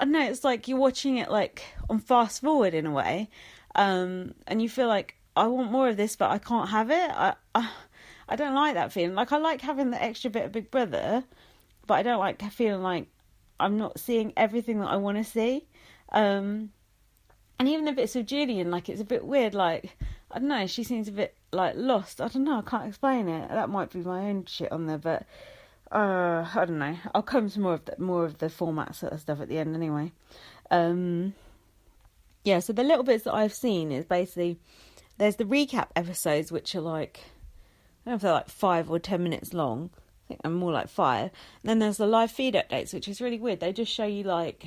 I 0.00 0.04
don't 0.04 0.12
know, 0.12 0.28
it's 0.28 0.44
like 0.44 0.68
you're 0.68 0.78
watching 0.78 1.18
it 1.18 1.30
like 1.30 1.62
on 1.88 1.98
fast 1.98 2.40
forward 2.40 2.74
in 2.74 2.86
a 2.86 2.90
way, 2.90 3.28
um, 3.74 4.34
and 4.46 4.60
you 4.62 4.68
feel 4.68 4.88
like 4.88 5.16
I 5.36 5.46
want 5.46 5.70
more 5.70 5.88
of 5.88 5.96
this, 5.96 6.16
but 6.16 6.30
I 6.30 6.38
can't 6.38 6.70
have 6.70 6.90
it. 6.90 7.10
I, 7.10 7.34
I, 7.54 7.70
I 8.28 8.36
don't 8.36 8.54
like 8.54 8.74
that 8.74 8.92
feeling. 8.92 9.14
Like 9.14 9.32
I 9.32 9.36
like 9.36 9.60
having 9.60 9.90
the 9.90 10.02
extra 10.02 10.30
bit 10.30 10.46
of 10.46 10.52
Big 10.52 10.70
Brother, 10.70 11.24
but 11.86 11.94
I 11.94 12.02
don't 12.02 12.18
like 12.18 12.42
feeling 12.52 12.82
like 12.82 13.06
I'm 13.60 13.76
not 13.76 14.00
seeing 14.00 14.32
everything 14.36 14.80
that 14.80 14.88
I 14.88 14.96
want 14.96 15.18
to 15.18 15.24
see. 15.24 15.66
Um, 16.10 16.70
and 17.58 17.68
even 17.68 17.84
the 17.84 17.92
bits 17.92 18.16
of 18.16 18.26
Julian, 18.26 18.70
like 18.70 18.88
it's 18.88 19.00
a 19.00 19.04
bit 19.04 19.24
weird. 19.24 19.54
Like 19.54 19.96
I 20.30 20.38
don't 20.38 20.48
know, 20.48 20.66
she 20.66 20.82
seems 20.84 21.08
a 21.08 21.12
bit 21.12 21.36
like 21.52 21.74
lost. 21.76 22.20
I 22.20 22.28
don't 22.28 22.44
know. 22.44 22.58
I 22.58 22.68
can't 22.68 22.88
explain 22.88 23.28
it. 23.28 23.48
That 23.48 23.70
might 23.70 23.90
be 23.90 24.00
my 24.00 24.28
own 24.30 24.46
shit 24.46 24.72
on 24.72 24.86
there, 24.86 24.98
but 24.98 25.26
uh, 25.92 26.46
I 26.54 26.64
don't 26.64 26.78
know. 26.78 26.96
I'll 27.14 27.22
come 27.22 27.48
to 27.50 27.60
more 27.60 27.74
of 27.74 27.84
the 27.84 27.94
more 27.98 28.24
of 28.24 28.38
the 28.38 28.50
format 28.50 28.94
sort 28.94 29.12
of 29.12 29.20
stuff 29.20 29.40
at 29.40 29.48
the 29.48 29.58
end 29.58 29.74
anyway. 29.74 30.12
Um, 30.70 31.34
yeah, 32.44 32.60
so 32.60 32.72
the 32.72 32.84
little 32.84 33.04
bits 33.04 33.24
that 33.24 33.34
I've 33.34 33.54
seen 33.54 33.92
is 33.92 34.04
basically 34.04 34.58
there's 35.18 35.36
the 35.36 35.44
recap 35.44 35.88
episodes 35.94 36.50
which 36.52 36.74
are 36.74 36.80
like 36.80 37.20
I 38.04 38.10
don't 38.10 38.12
know 38.12 38.14
if 38.16 38.20
they're 38.22 38.32
like 38.32 38.48
five 38.48 38.90
or 38.90 38.98
ten 38.98 39.22
minutes 39.22 39.54
long. 39.54 39.90
I 39.94 40.28
think 40.28 40.40
I'm 40.44 40.54
more 40.54 40.72
like 40.72 40.88
five. 40.88 41.30
And 41.62 41.70
then 41.70 41.78
there's 41.78 41.98
the 41.98 42.06
live 42.06 42.32
feed 42.32 42.54
updates, 42.54 42.92
which 42.92 43.06
is 43.06 43.20
really 43.20 43.38
weird. 43.38 43.60
They 43.60 43.72
just 43.72 43.92
show 43.92 44.06
you 44.06 44.24
like 44.24 44.66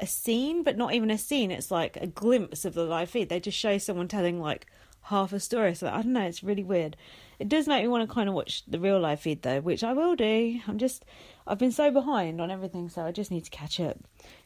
a 0.00 0.06
scene, 0.06 0.62
but 0.62 0.78
not 0.78 0.94
even 0.94 1.10
a 1.10 1.18
scene. 1.18 1.50
It's 1.50 1.70
like 1.70 1.96
a 1.98 2.06
glimpse 2.06 2.64
of 2.64 2.72
the 2.72 2.84
live 2.84 3.10
feed. 3.10 3.28
They 3.28 3.40
just 3.40 3.58
show 3.58 3.76
someone 3.76 4.08
telling 4.08 4.40
like 4.40 4.66
half 5.02 5.34
a 5.34 5.40
story. 5.40 5.74
So 5.74 5.88
I 5.88 6.02
don't 6.02 6.14
know. 6.14 6.26
It's 6.26 6.42
really 6.42 6.64
weird. 6.64 6.96
It 7.42 7.48
does 7.48 7.66
make 7.66 7.82
me 7.82 7.88
want 7.88 8.08
to 8.08 8.14
kind 8.14 8.28
of 8.28 8.36
watch 8.36 8.62
the 8.68 8.78
real 8.78 9.00
live 9.00 9.18
feed 9.18 9.42
though, 9.42 9.60
which 9.60 9.82
I 9.82 9.94
will 9.94 10.14
do. 10.14 10.60
I'm 10.68 10.78
just 10.78 11.04
I've 11.44 11.58
been 11.58 11.72
so 11.72 11.90
behind 11.90 12.40
on 12.40 12.52
everything, 12.52 12.88
so 12.88 13.02
I 13.02 13.10
just 13.10 13.32
need 13.32 13.42
to 13.42 13.50
catch 13.50 13.80
up. 13.80 13.98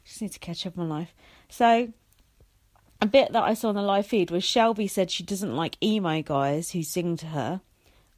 Just 0.02 0.22
need 0.22 0.32
to 0.32 0.38
catch 0.38 0.66
up 0.66 0.78
on 0.78 0.88
life. 0.88 1.14
So 1.50 1.92
a 3.02 3.06
bit 3.06 3.32
that 3.32 3.42
I 3.42 3.52
saw 3.52 3.68
on 3.68 3.74
the 3.74 3.82
live 3.82 4.06
feed 4.06 4.30
was 4.30 4.44
Shelby 4.44 4.86
said 4.86 5.10
she 5.10 5.24
doesn't 5.24 5.54
like 5.54 5.76
emo 5.84 6.22
guys 6.22 6.70
who 6.70 6.82
sing 6.82 7.18
to 7.18 7.26
her. 7.26 7.60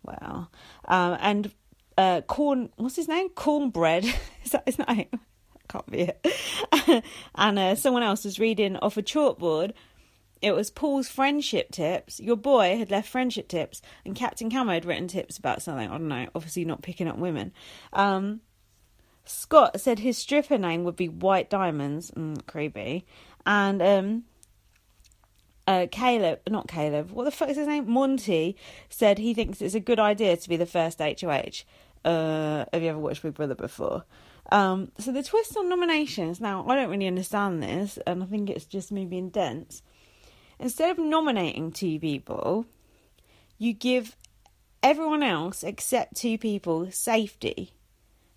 Wow. 0.04 0.46
Um, 0.84 1.18
and 1.20 1.52
uh, 1.96 2.20
corn, 2.20 2.70
what's 2.76 2.94
his 2.94 3.08
name? 3.08 3.30
Cornbread. 3.30 4.04
Is 4.44 4.52
that 4.52 4.62
his 4.64 4.78
name? 4.78 5.08
Can't 5.68 5.90
be 5.90 6.02
it. 6.02 7.04
and 7.34 7.58
uh, 7.58 7.74
someone 7.74 8.04
else 8.04 8.24
was 8.24 8.38
reading 8.38 8.76
off 8.76 8.96
a 8.96 9.02
chalkboard 9.02 9.72
it 10.40 10.52
was 10.52 10.70
Paul's 10.70 11.08
friendship 11.08 11.70
tips. 11.70 12.20
Your 12.20 12.36
boy 12.36 12.78
had 12.78 12.90
left 12.90 13.08
friendship 13.08 13.48
tips, 13.48 13.82
and 14.04 14.14
Captain 14.14 14.50
Camo 14.50 14.72
had 14.72 14.84
written 14.84 15.08
tips 15.08 15.38
about 15.38 15.62
something. 15.62 15.88
I 15.88 15.92
don't 15.98 16.08
know, 16.08 16.28
obviously 16.34 16.64
not 16.64 16.82
picking 16.82 17.08
up 17.08 17.18
women. 17.18 17.52
Um, 17.92 18.40
Scott 19.24 19.80
said 19.80 19.98
his 19.98 20.16
stripper 20.16 20.58
name 20.58 20.84
would 20.84 20.96
be 20.96 21.08
White 21.08 21.50
Diamonds. 21.50 22.10
Mm, 22.12 22.46
creepy. 22.46 23.04
And 23.44 23.82
um, 23.82 24.24
uh, 25.66 25.86
Caleb, 25.90 26.40
not 26.48 26.68
Caleb, 26.68 27.10
what 27.10 27.24
the 27.24 27.30
fuck 27.30 27.50
is 27.50 27.56
his 27.56 27.66
name? 27.66 27.90
Monty 27.90 28.56
said 28.88 29.18
he 29.18 29.34
thinks 29.34 29.60
it's 29.60 29.74
a 29.74 29.80
good 29.80 29.98
idea 29.98 30.36
to 30.36 30.48
be 30.48 30.56
the 30.56 30.66
first 30.66 30.98
HOH. 30.98 31.64
Uh, 32.04 32.64
have 32.72 32.82
you 32.82 32.88
ever 32.88 32.98
watched 32.98 33.22
Big 33.22 33.34
Brother 33.34 33.54
before? 33.54 34.04
Um, 34.50 34.92
so 34.98 35.12
the 35.12 35.22
twist 35.22 35.56
on 35.56 35.68
nominations. 35.68 36.40
Now 36.40 36.66
I 36.66 36.76
don't 36.76 36.90
really 36.90 37.06
understand 37.06 37.62
this, 37.62 37.98
and 38.06 38.22
I 38.22 38.26
think 38.26 38.48
it's 38.48 38.64
just 38.64 38.90
me 38.90 39.04
being 39.04 39.28
dense 39.28 39.82
instead 40.58 40.90
of 40.90 40.98
nominating 40.98 41.72
two 41.72 41.98
people, 41.98 42.66
you 43.58 43.72
give 43.72 44.16
everyone 44.82 45.22
else 45.22 45.62
except 45.62 46.16
two 46.16 46.38
people 46.38 46.90
safety. 46.90 47.72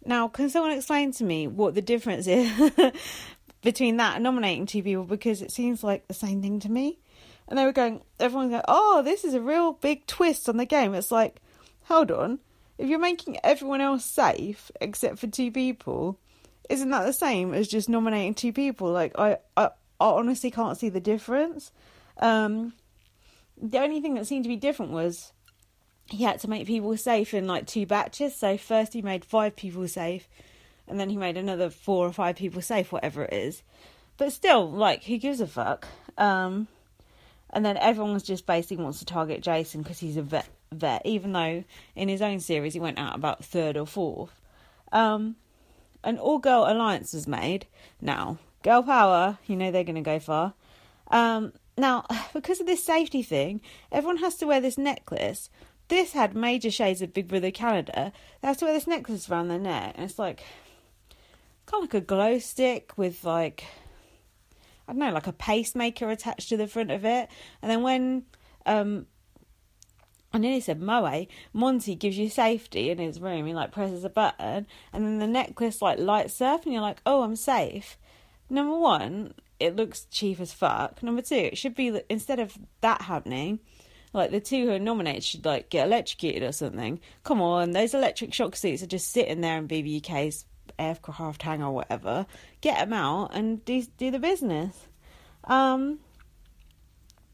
Now, 0.05 0.27
can 0.27 0.49
someone 0.49 0.71
explain 0.71 1.11
to 1.13 1.23
me 1.23 1.47
what 1.47 1.75
the 1.75 1.81
difference 1.81 2.27
is 2.27 2.71
between 3.61 3.97
that 3.97 4.15
and 4.15 4.23
nominating 4.23 4.65
two 4.65 4.81
people? 4.81 5.03
Because 5.03 5.41
it 5.41 5.51
seems 5.51 5.83
like 5.83 6.07
the 6.07 6.13
same 6.13 6.41
thing 6.41 6.59
to 6.61 6.71
me. 6.71 6.99
And 7.47 7.57
they 7.57 7.65
were 7.65 7.71
going, 7.71 8.01
everyone's 8.19 8.51
going, 8.51 8.63
oh, 8.67 9.01
this 9.03 9.23
is 9.23 9.33
a 9.33 9.41
real 9.41 9.73
big 9.73 10.07
twist 10.07 10.47
on 10.47 10.57
the 10.57 10.65
game. 10.65 10.93
It's 10.95 11.11
like, 11.11 11.41
hold 11.83 12.11
on, 12.11 12.39
if 12.77 12.87
you're 12.89 12.99
making 12.99 13.37
everyone 13.43 13.81
else 13.81 14.03
safe 14.03 14.71
except 14.79 15.19
for 15.19 15.27
two 15.27 15.51
people, 15.51 16.17
isn't 16.69 16.89
that 16.89 17.05
the 17.05 17.13
same 17.13 17.53
as 17.53 17.67
just 17.67 17.89
nominating 17.89 18.33
two 18.33 18.53
people? 18.53 18.91
Like, 18.91 19.11
I, 19.19 19.37
I, 19.55 19.65
I 19.99 20.05
honestly 20.05 20.49
can't 20.49 20.77
see 20.77 20.89
the 20.89 20.99
difference. 20.99 21.71
Um, 22.17 22.73
the 23.61 23.79
only 23.79 24.01
thing 24.01 24.15
that 24.15 24.27
seemed 24.27 24.43
to 24.45 24.49
be 24.49 24.55
different 24.55 24.91
was 24.91 25.31
he 26.07 26.23
had 26.23 26.39
to 26.41 26.49
make 26.49 26.67
people 26.67 26.95
safe 26.97 27.33
in 27.33 27.47
like 27.47 27.67
two 27.67 27.85
batches. 27.85 28.35
So 28.35 28.57
first 28.57 28.93
he 28.93 29.01
made 29.01 29.25
five 29.25 29.55
people 29.55 29.87
safe, 29.87 30.27
and 30.87 30.99
then 30.99 31.09
he 31.09 31.17
made 31.17 31.37
another 31.37 31.69
four 31.69 32.05
or 32.05 32.13
five 32.13 32.35
people 32.35 32.61
safe, 32.61 32.91
whatever 32.91 33.23
it 33.23 33.33
is. 33.33 33.63
But 34.17 34.33
still, 34.33 34.69
like, 34.69 35.05
who 35.05 35.17
gives 35.17 35.41
a 35.41 35.47
fuck? 35.47 35.87
Um, 36.17 36.67
and 37.49 37.65
then 37.65 37.77
everyone's 37.77 38.23
just 38.23 38.45
basically 38.45 38.83
wants 38.83 38.99
to 38.99 39.05
target 39.05 39.41
Jason 39.41 39.81
because 39.81 39.99
he's 39.99 40.17
a 40.17 40.21
vet, 40.21 40.47
vet, 40.71 41.01
even 41.05 41.31
though 41.31 41.63
in 41.95 42.09
his 42.09 42.21
own 42.21 42.39
series 42.39 42.73
he 42.73 42.79
went 42.79 42.99
out 42.99 43.15
about 43.15 43.43
third 43.43 43.77
or 43.77 43.87
fourth. 43.87 44.39
Um, 44.91 45.35
an 46.03 46.17
all 46.17 46.39
girl 46.39 46.65
alliance 46.67 47.13
was 47.13 47.27
made. 47.27 47.67
Now, 47.99 48.37
girl 48.63 48.83
power, 48.83 49.37
you 49.47 49.55
know 49.55 49.71
they're 49.71 49.83
going 49.83 49.95
to 49.95 50.01
go 50.01 50.19
far. 50.19 50.53
Um, 51.09 51.53
now, 51.77 52.05
because 52.33 52.59
of 52.59 52.67
this 52.67 52.83
safety 52.83 53.23
thing, 53.23 53.61
everyone 53.91 54.17
has 54.17 54.35
to 54.35 54.47
wear 54.47 54.61
this 54.61 54.77
necklace. 54.77 55.49
This 55.87 56.13
had 56.13 56.35
major 56.35 56.71
shades 56.71 57.01
of 57.01 57.13
Big 57.13 57.27
Brother 57.27 57.51
Canada. 57.51 58.13
They 58.41 58.47
have 58.47 58.57
to 58.57 58.65
wear 58.65 58.73
this 58.73 58.87
necklace 58.87 59.29
around 59.29 59.49
their 59.49 59.59
neck, 59.59 59.95
and 59.95 60.09
it's 60.09 60.19
like 60.19 60.41
kind 61.65 61.83
of 61.83 61.93
like 61.93 62.01
a 62.01 62.05
glow 62.05 62.39
stick 62.39 62.97
with 62.97 63.23
like 63.23 63.65
I 64.87 64.93
don't 64.93 64.99
know, 64.99 65.11
like 65.11 65.27
a 65.27 65.33
pacemaker 65.33 66.09
attached 66.09 66.49
to 66.49 66.57
the 66.57 66.67
front 66.67 66.91
of 66.91 67.05
it. 67.05 67.29
And 67.61 67.69
then 67.71 67.81
when 67.81 68.23
um 68.65 69.07
I 70.33 70.37
nearly 70.37 70.61
said 70.61 70.81
Moe, 70.81 71.25
Monty 71.51 71.95
gives 71.95 72.17
you 72.17 72.29
safety 72.29 72.89
in 72.89 72.97
his 72.97 73.19
room, 73.19 73.45
he 73.45 73.53
like 73.53 73.71
presses 73.71 74.05
a 74.05 74.09
button 74.09 74.67
and 74.93 75.05
then 75.05 75.19
the 75.19 75.27
necklace 75.27 75.81
like 75.81 75.99
lights 75.99 76.41
up 76.41 76.63
and 76.63 76.73
you're 76.73 76.81
like, 76.81 77.01
Oh, 77.05 77.23
I'm 77.23 77.35
safe. 77.35 77.97
Number 78.49 78.77
one, 78.77 79.33
it 79.61 79.75
looks 79.75 80.05
cheap 80.11 80.39
as 80.39 80.53
fuck. 80.53 81.01
Number 81.03 81.21
two, 81.21 81.35
it 81.35 81.57
should 81.57 81.75
be 81.75 82.01
instead 82.09 82.39
of 82.39 82.57
that 82.81 83.03
happening, 83.03 83.59
like 84.13 84.31
the 84.31 84.39
two 84.39 84.65
who 84.65 84.71
are 84.73 84.79
nominated 84.79 85.23
should 85.23 85.45
like 85.45 85.69
get 85.69 85.87
electrocuted 85.87 86.43
or 86.43 86.51
something. 86.51 86.99
Come 87.23 87.41
on, 87.41 87.71
those 87.71 87.93
electric 87.93 88.33
shock 88.33 88.55
suits 88.55 88.83
are 88.83 88.87
just 88.87 89.11
sitting 89.11 89.41
there 89.41 89.57
in 89.57 89.67
BBUK's 89.67 90.45
aircraft 90.79 91.41
hangar 91.43 91.65
or 91.65 91.71
whatever. 91.71 92.25
Get 92.61 92.79
them 92.79 92.93
out 92.93 93.35
and 93.35 93.63
do 93.63 93.83
do 93.97 94.11
the 94.11 94.19
business. 94.19 94.75
Um, 95.43 95.99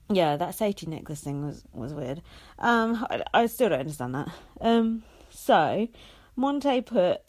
yeah, 0.09 0.37
that 0.37 0.55
safety 0.55 0.85
necklace 0.85 1.21
thing 1.21 1.45
was 1.45 1.63
was 1.73 1.93
weird. 1.93 2.21
Um, 2.59 3.05
I, 3.09 3.23
I 3.33 3.45
still 3.47 3.69
don't 3.69 3.79
understand 3.79 4.15
that. 4.15 4.29
Um, 4.61 5.03
so 5.29 5.87
Monte 6.35 6.81
put 6.81 7.21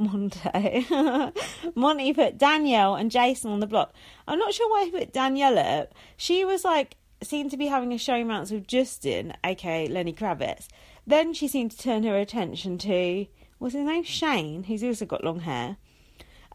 Monte. 0.00 0.86
Monty 1.74 2.12
put 2.12 2.38
Danielle 2.38 2.94
and 2.94 3.10
Jason 3.10 3.50
on 3.50 3.60
the 3.60 3.66
block. 3.66 3.94
I'm 4.26 4.38
not 4.38 4.54
sure 4.54 4.70
why 4.70 4.84
he 4.84 4.90
put 4.90 5.12
Danielle 5.12 5.58
up. 5.58 5.94
She 6.16 6.44
was 6.44 6.64
like, 6.64 6.96
seemed 7.22 7.50
to 7.50 7.56
be 7.56 7.66
having 7.66 7.92
a 7.92 7.96
showmance 7.96 8.50
with 8.50 8.66
Justin, 8.66 9.34
aka 9.44 9.86
Lenny 9.86 10.12
Kravitz. 10.12 10.68
Then 11.06 11.34
she 11.34 11.48
seemed 11.48 11.72
to 11.72 11.78
turn 11.78 12.02
her 12.04 12.16
attention 12.16 12.78
to, 12.78 13.26
was 13.58 13.74
his 13.74 13.84
name? 13.84 14.04
Shane, 14.04 14.64
who's 14.64 14.82
also 14.82 15.06
got 15.06 15.24
long 15.24 15.40
hair. 15.40 15.76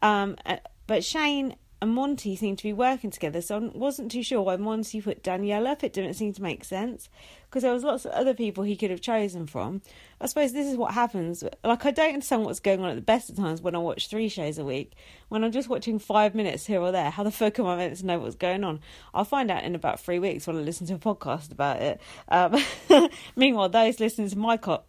Um, 0.01 0.37
uh, 0.45 0.57
but 0.87 1.03
Shane 1.03 1.55
and 1.85 1.93
Monty 1.93 2.35
seemed 2.35 2.57
to 2.57 2.63
be 2.63 2.73
working 2.73 3.11
together. 3.11 3.41
So 3.41 3.57
I 3.57 3.77
wasn't 3.77 4.11
too 4.11 4.23
sure 4.23 4.41
why 4.41 4.55
Monty 4.55 5.01
put 5.01 5.21
Danielle 5.21 5.67
up. 5.67 5.83
It 5.83 5.93
didn't 5.93 6.15
seem 6.15 6.33
to 6.33 6.41
make 6.41 6.65
sense 6.65 7.09
because 7.43 7.61
there 7.61 7.71
was 7.71 7.83
lots 7.83 8.05
of 8.05 8.11
other 8.13 8.33
people 8.33 8.63
he 8.63 8.75
could 8.75 8.89
have 8.89 9.01
chosen 9.01 9.45
from. 9.45 9.83
I 10.19 10.25
suppose 10.25 10.51
this 10.51 10.65
is 10.65 10.77
what 10.77 10.95
happens. 10.95 11.43
Like 11.63 11.85
I 11.85 11.91
don't 11.91 12.15
understand 12.15 12.43
what's 12.43 12.59
going 12.59 12.81
on 12.81 12.89
at 12.89 12.95
the 12.95 13.03
best 13.03 13.29
of 13.29 13.35
times 13.35 13.61
when 13.61 13.75
I 13.75 13.77
watch 13.77 14.07
three 14.07 14.29
shows 14.29 14.57
a 14.57 14.65
week. 14.65 14.93
When 15.29 15.43
I'm 15.43 15.51
just 15.51 15.69
watching 15.69 15.99
five 15.99 16.33
minutes 16.33 16.65
here 16.65 16.81
or 16.81 16.91
there, 16.91 17.11
how 17.11 17.21
the 17.21 17.29
fuck 17.29 17.59
am 17.59 17.67
I 17.67 17.77
meant 17.77 17.97
to 17.97 18.05
know 18.07 18.17
what's 18.17 18.33
going 18.33 18.63
on? 18.63 18.79
I'll 19.13 19.25
find 19.25 19.51
out 19.51 19.63
in 19.63 19.75
about 19.75 19.99
three 19.99 20.17
weeks 20.17 20.47
when 20.47 20.57
I 20.57 20.61
listen 20.61 20.87
to 20.87 20.95
a 20.95 20.97
podcast 20.97 21.51
about 21.51 21.83
it. 21.83 22.01
Um, 22.29 22.57
meanwhile, 23.35 23.69
those 23.69 23.99
listening 23.99 24.29
to 24.29 24.37
my 24.39 24.57
co- 24.57 24.85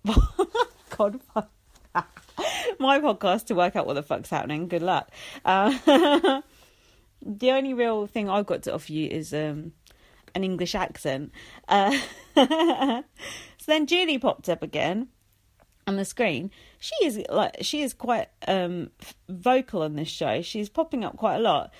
God. 0.96 1.20
my 2.78 3.00
podcast 3.00 3.46
to 3.46 3.54
work 3.54 3.76
out 3.76 3.86
what 3.86 3.94
the 3.94 4.02
fuck's 4.02 4.30
happening. 4.30 4.66
Good 4.66 4.82
luck. 4.82 5.10
Uh, 5.44 6.40
the 7.26 7.50
only 7.50 7.74
real 7.74 8.06
thing 8.06 8.30
I've 8.30 8.46
got 8.46 8.62
to 8.64 8.74
offer 8.74 8.92
you 8.92 9.08
is 9.08 9.34
um, 9.34 9.72
an 10.34 10.44
English 10.44 10.74
accent. 10.74 11.32
Uh, 11.68 11.98
so 12.36 13.02
then 13.66 13.86
Julie 13.86 14.18
popped 14.18 14.48
up 14.48 14.62
again 14.62 15.08
on 15.86 15.96
the 15.96 16.04
screen. 16.04 16.50
She 16.78 16.94
is 17.04 17.20
like 17.28 17.56
she 17.62 17.82
is 17.82 17.92
quite 17.94 18.28
um, 18.46 18.90
vocal 19.28 19.82
on 19.82 19.96
this 19.96 20.08
show. 20.08 20.42
She's 20.42 20.68
popping 20.68 21.04
up 21.04 21.16
quite 21.16 21.36
a 21.36 21.40
lot. 21.40 21.72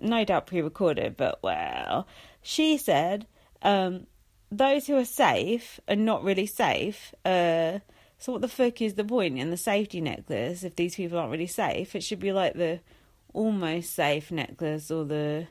No 0.00 0.24
doubt 0.24 0.46
pre-recorded, 0.46 1.16
but 1.16 1.42
well, 1.42 2.06
she 2.40 2.78
said 2.78 3.26
um, 3.62 4.06
those 4.50 4.86
who 4.86 4.96
are 4.96 5.04
safe 5.04 5.80
are 5.88 5.96
not 5.96 6.24
really 6.24 6.46
safe. 6.46 7.14
Uh, 7.24 7.80
so 8.18 8.32
what 8.32 8.40
the 8.40 8.48
fuck 8.48 8.80
is 8.80 8.94
the 8.94 9.04
point 9.04 9.38
in 9.38 9.50
the 9.50 9.56
safety 9.56 10.00
necklace 10.00 10.62
if 10.62 10.76
these 10.76 10.94
people 10.94 11.18
aren't 11.18 11.32
really 11.32 11.46
safe? 11.48 11.96
It 11.96 12.04
should 12.04 12.20
be 12.20 12.32
like 12.32 12.54
the 12.54 12.80
almost 13.32 13.94
safe 13.94 14.30
necklace 14.30 14.90
or 14.90 15.04
the 15.04 15.46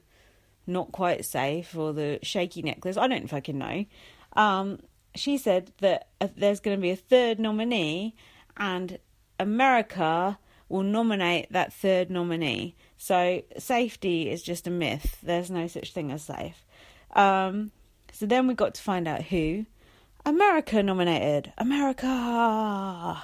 not 0.68 0.92
quite 0.92 1.26
safe 1.26 1.76
or 1.76 1.94
the 1.94 2.20
shaky 2.22 2.62
necklace. 2.62 2.98
I 2.98 3.08
don't 3.08 3.30
fucking 3.30 3.58
know. 3.58 3.86
Um, 4.34 4.80
she 5.16 5.38
said 5.38 5.72
that 5.80 6.08
uh, 6.20 6.28
there's 6.36 6.60
going 6.60 6.78
to 6.78 6.82
be 6.82 6.92
a 6.92 6.96
third 6.96 7.40
nominee 7.40 8.16
and 8.58 9.00
America 9.40 10.38
will 10.70 10.84
nominate 10.84 11.52
that 11.52 11.74
third 11.74 12.10
nominee. 12.10 12.76
So 12.98 13.42
safety 13.58 14.30
is 14.30 14.42
just 14.42 14.68
a 14.68 14.72
myth. 14.72 15.18
There's 15.22 15.52
no 15.52 15.68
such 15.68 15.92
thing 15.94 16.12
as 16.12 16.24
safe. 16.24 16.66
Um, 17.14 17.72
so 18.14 18.26
then 18.26 18.48
we 18.48 18.54
got 18.54 18.76
to 18.76 18.82
find 18.82 19.08
out 19.08 19.24
who. 19.24 19.66
America 20.26 20.82
nominated. 20.82 21.52
America. 21.58 23.22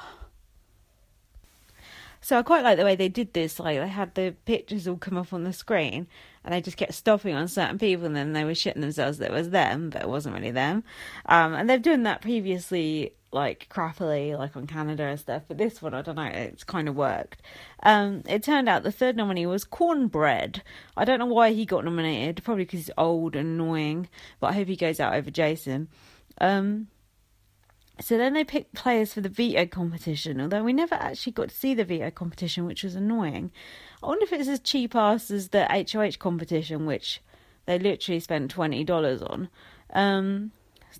So 2.27 2.37
I 2.37 2.41
quite 2.41 2.65
like 2.65 2.77
the 2.77 2.83
way 2.83 2.97
they 2.97 3.07
did 3.07 3.31
this. 3.31 3.57
Like 3.57 3.79
they 3.79 3.87
had 3.87 4.13
the 4.13 4.35
pictures 4.43 4.85
all 4.85 4.97
come 4.97 5.15
up 5.15 5.31
on 5.31 5.45
the 5.45 5.53
screen, 5.53 6.07
and 6.43 6.53
they 6.53 6.59
just 6.59 6.75
kept 6.75 6.93
stopping 6.93 7.33
on 7.33 7.47
certain 7.47 7.79
people, 7.79 8.05
and 8.05 8.17
then 8.17 8.33
they 8.33 8.43
were 8.43 8.51
shitting 8.51 8.81
themselves 8.81 9.19
that 9.19 9.31
it 9.31 9.33
was 9.33 9.51
them, 9.51 9.89
but 9.89 10.01
it 10.01 10.09
wasn't 10.09 10.35
really 10.35 10.51
them. 10.51 10.83
Um, 11.27 11.53
and 11.53 11.69
they've 11.69 11.81
done 11.81 12.03
that 12.03 12.21
previously, 12.21 13.13
like 13.31 13.69
crappily, 13.69 14.37
like 14.37 14.57
on 14.57 14.67
Canada 14.67 15.03
and 15.03 15.17
stuff. 15.17 15.43
But 15.47 15.57
this 15.57 15.81
one, 15.81 15.93
I 15.93 16.01
don't 16.01 16.17
know, 16.17 16.23
it's 16.23 16.65
kind 16.65 16.89
of 16.89 16.97
worked. 16.97 17.41
Um, 17.83 18.23
it 18.27 18.43
turned 18.43 18.67
out 18.67 18.83
the 18.83 18.91
third 18.91 19.15
nominee 19.15 19.45
was 19.45 19.63
Cornbread. 19.63 20.63
I 20.97 21.05
don't 21.05 21.19
know 21.19 21.27
why 21.27 21.53
he 21.53 21.65
got 21.65 21.85
nominated. 21.85 22.43
Probably 22.43 22.65
because 22.65 22.87
he's 22.87 22.91
old 22.97 23.37
and 23.37 23.57
annoying. 23.57 24.09
But 24.41 24.47
I 24.47 24.51
hope 24.51 24.67
he 24.67 24.75
goes 24.75 24.99
out 24.99 25.13
over 25.13 25.31
Jason. 25.31 25.87
Um, 26.41 26.87
so 27.99 28.17
then 28.17 28.33
they 28.33 28.43
picked 28.43 28.73
players 28.73 29.13
for 29.13 29.21
the 29.21 29.29
veto 29.29 29.65
competition, 29.65 30.39
although 30.39 30.63
we 30.63 30.73
never 30.73 30.95
actually 30.95 31.33
got 31.33 31.49
to 31.49 31.55
see 31.55 31.73
the 31.73 31.86
veto 31.86 32.12
competition, 32.12 32.65
which 32.65 32.83
was 32.83 32.95
annoying. 32.95 33.51
I 34.03 34.07
wonder 34.07 34.23
if 34.23 34.33
it's 34.33 34.49
as 34.49 34.60
cheap 34.60 34.95
ass 34.95 35.31
as 35.31 35.49
the 35.49 35.65
HOH 35.65 36.17
competition, 36.19 36.86
which 36.86 37.21
they 37.65 37.79
literally 37.79 38.19
spent 38.19 38.51
twenty 38.51 38.83
dollars 38.83 39.21
on. 39.21 39.49
Um, 39.93 40.51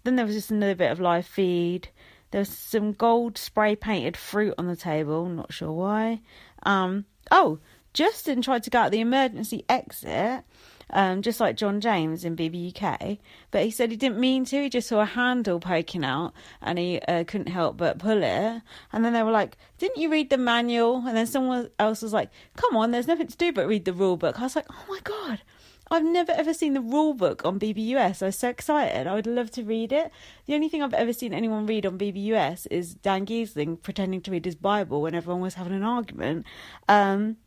then 0.04 0.16
there 0.16 0.26
was 0.26 0.36
just 0.36 0.52
another 0.52 0.76
bit 0.76 0.92
of 0.92 1.00
live 1.00 1.26
feed. 1.26 1.90
There 2.32 2.40
was 2.40 2.50
some 2.50 2.94
gold 2.94 3.38
spray 3.38 3.76
painted 3.76 4.18
fruit 4.18 4.56
on 4.58 4.68
the 4.68 4.76
table. 4.76 5.28
Not 5.28 5.54
sure 5.54 5.72
why. 5.72 6.22
Um, 6.64 7.06
oh, 7.32 7.60
Justin 7.94 8.42
tried 8.42 8.64
to 8.64 8.70
go 8.70 8.80
out 8.80 8.92
the 8.92 9.00
emergency 9.00 9.66
exit 9.70 10.44
um, 10.90 11.22
just 11.22 11.40
like 11.40 11.58
John 11.58 11.82
James 11.82 12.24
in 12.24 12.36
BBUK. 12.36 13.20
But 13.52 13.64
he 13.64 13.72
said 13.72 13.92
he 13.92 13.98
didn't 13.98 14.20
mean 14.20 14.46
to. 14.46 14.64
He 14.64 14.70
just 14.70 14.88
saw 14.88 15.02
a 15.02 15.06
handle 15.06 15.60
poking 15.60 16.06
out 16.06 16.34
and 16.62 16.78
he 16.78 17.00
uh, 17.08 17.24
couldn't 17.26 17.48
help 17.48 17.78
but 17.78 18.00
pull 18.00 18.24
it. 18.24 18.62
And 18.94 19.06
then 19.06 19.14
they 19.14 19.24
were 19.24 19.32
like, 19.32 19.58
Didn't 19.78 19.98
you 19.98 20.10
read 20.10 20.30
the 20.30 20.38
manual? 20.38 21.04
And 21.08 21.16
then 21.16 21.28
someone 21.28 21.70
else 21.80 22.02
was 22.02 22.14
like, 22.14 22.30
Come 22.56 22.76
on, 22.76 22.92
there's 22.92 23.08
nothing 23.08 23.28
to 23.28 23.38
do 23.38 23.52
but 23.52 23.68
read 23.68 23.86
the 23.86 23.94
rule 23.94 24.18
book. 24.18 24.40
I 24.40 24.44
was 24.44 24.56
like, 24.56 24.68
Oh 24.70 24.86
my 24.88 25.00
God. 25.04 25.42
I've 25.90 26.04
never 26.04 26.34
ever 26.34 26.54
seen 26.54 26.74
the 26.74 26.82
rule 26.82 27.14
book 27.14 27.46
on 27.46 27.60
BBUS. 27.60 28.22
I 28.22 28.26
was 28.26 28.38
so 28.38 28.50
excited. 28.50 29.08
I 29.08 29.16
would 29.16 29.28
love 29.28 29.52
to 29.52 29.64
read 29.64 29.94
it. 29.94 30.12
The 30.46 30.54
only 30.54 30.68
thing 30.68 30.84
I've 30.84 30.94
ever 30.94 31.14
seen 31.14 31.34
anyone 31.34 31.66
read 31.66 31.86
on 31.86 31.98
BBUS 31.98 32.68
is 32.70 32.96
Dan 32.96 33.26
Gheesling 33.26 33.82
pretending 33.82 34.22
to 34.22 34.32
read 34.32 34.44
his 34.44 34.56
Bible 34.56 35.02
when 35.02 35.16
everyone 35.16 35.42
was 35.42 35.54
having 35.54 35.74
an 35.74 35.84
argument. 35.84 36.46
Um, 36.90 37.38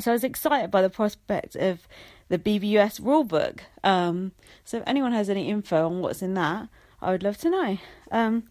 so 0.00 0.10
I 0.10 0.14
was 0.14 0.24
excited 0.24 0.70
by 0.70 0.82
the 0.82 0.90
prospect 0.90 1.56
of 1.56 1.86
the 2.30 2.38
BBUS 2.38 3.00
rulebook. 3.00 3.58
Um, 3.84 4.32
so 4.64 4.78
if 4.78 4.84
anyone 4.86 5.12
has 5.12 5.28
any 5.28 5.50
info 5.50 5.84
on 5.84 6.00
what's 6.00 6.22
in 6.22 6.34
that, 6.34 6.68
I 7.02 7.10
would 7.10 7.22
love 7.22 7.36
to 7.38 7.50
know. 7.50 7.78
Um, 8.10 8.44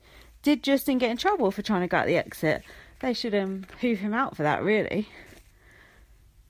did 0.43 0.63
Justin 0.63 0.99
get 0.99 1.09
in 1.09 1.17
trouble 1.17 1.49
for 1.49 1.61
trying 1.61 1.81
to 1.81 1.87
get 1.87 2.05
the 2.05 2.17
exit? 2.17 2.61
They 2.99 3.13
should 3.13 3.33
um, 3.33 3.65
hoof 3.81 3.99
him 3.99 4.13
out 4.13 4.35
for 4.35 4.43
that, 4.43 4.61
really. 4.61 5.07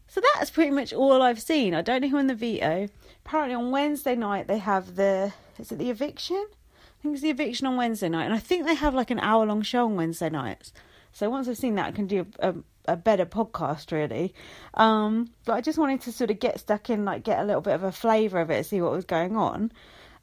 So 0.08 0.22
that's 0.34 0.50
pretty 0.50 0.72
much 0.72 0.92
all 0.92 1.22
I've 1.22 1.42
seen. 1.42 1.76
I 1.76 1.82
don't 1.82 2.02
know 2.02 2.10
who 2.10 2.18
in 2.18 2.28
the 2.28 2.36
veto. 2.36 2.90
Apparently 3.26 3.56
on 3.56 3.70
Wednesday 3.70 4.16
night 4.16 4.48
they 4.48 4.58
have 4.58 4.96
the 4.96 5.32
is 5.60 5.72
it 5.72 5.78
the 5.78 5.92
eviction? 5.92 6.44
I 6.48 7.04
think 7.04 7.14
it's 7.14 7.22
the 7.22 7.30
eviction 7.30 7.68
on 7.68 7.78
Wednesday 7.78 8.10
night, 8.10 8.26
and 8.26 8.34
I 8.34 8.40
think 8.40 8.66
they 8.66 8.74
have 8.74 8.96
like 8.96 9.12
an 9.12 9.20
hour 9.20 9.46
long 9.46 9.62
show 9.62 9.86
on 9.86 9.96
Wednesday 9.96 10.30
nights. 10.30 10.74
So 11.14 11.30
once 11.30 11.48
I've 11.48 11.58
seen 11.58 11.76
that, 11.76 11.88
I 11.88 11.92
can 11.92 12.08
do 12.08 12.26
a, 12.40 12.50
a 12.50 12.56
a 12.94 12.98
better 12.98 13.26
podcast 13.26 13.92
really. 13.92 14.34
Um, 14.74 15.30
but 15.46 15.54
I 15.54 15.62
just 15.62 15.78
wanted 15.78 16.02
to 16.02 16.12
sort 16.12 16.32
of 16.32 16.40
get 16.40 16.60
stuck 16.60 16.90
in, 16.90 17.06
like 17.06 17.24
get 17.24 17.40
a 17.40 17.44
little 17.44 17.62
bit 17.62 17.74
of 17.74 17.84
a 17.84 17.92
flavour 17.92 18.40
of 18.40 18.50
it, 18.50 18.66
see 18.66 18.82
what 18.82 18.92
was 18.92 19.06
going 19.06 19.36
on. 19.36 19.72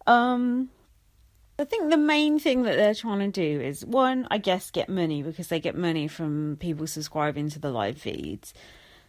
Um, 0.07 0.71
I 1.59 1.65
think 1.65 1.91
the 1.91 1.97
main 1.97 2.39
thing 2.39 2.65
that 2.65 2.77
they're 2.77 2.95
trying 2.95 3.21
to 3.21 3.29
do 3.29 3.61
is 3.63 3.85
one, 3.85 4.29
I 4.31 4.39
guess, 4.39 4.71
get 4.71 4.89
money 4.89 5.23
because 5.23 5.49
they 5.49 5.59
get 5.59 5.75
money 5.75 6.07
from 6.07 6.59
people 6.61 6.87
subscribing 6.87 7.49
to 7.51 7.59
the 7.59 7.71
live 7.71 7.97
feeds. 7.97 8.53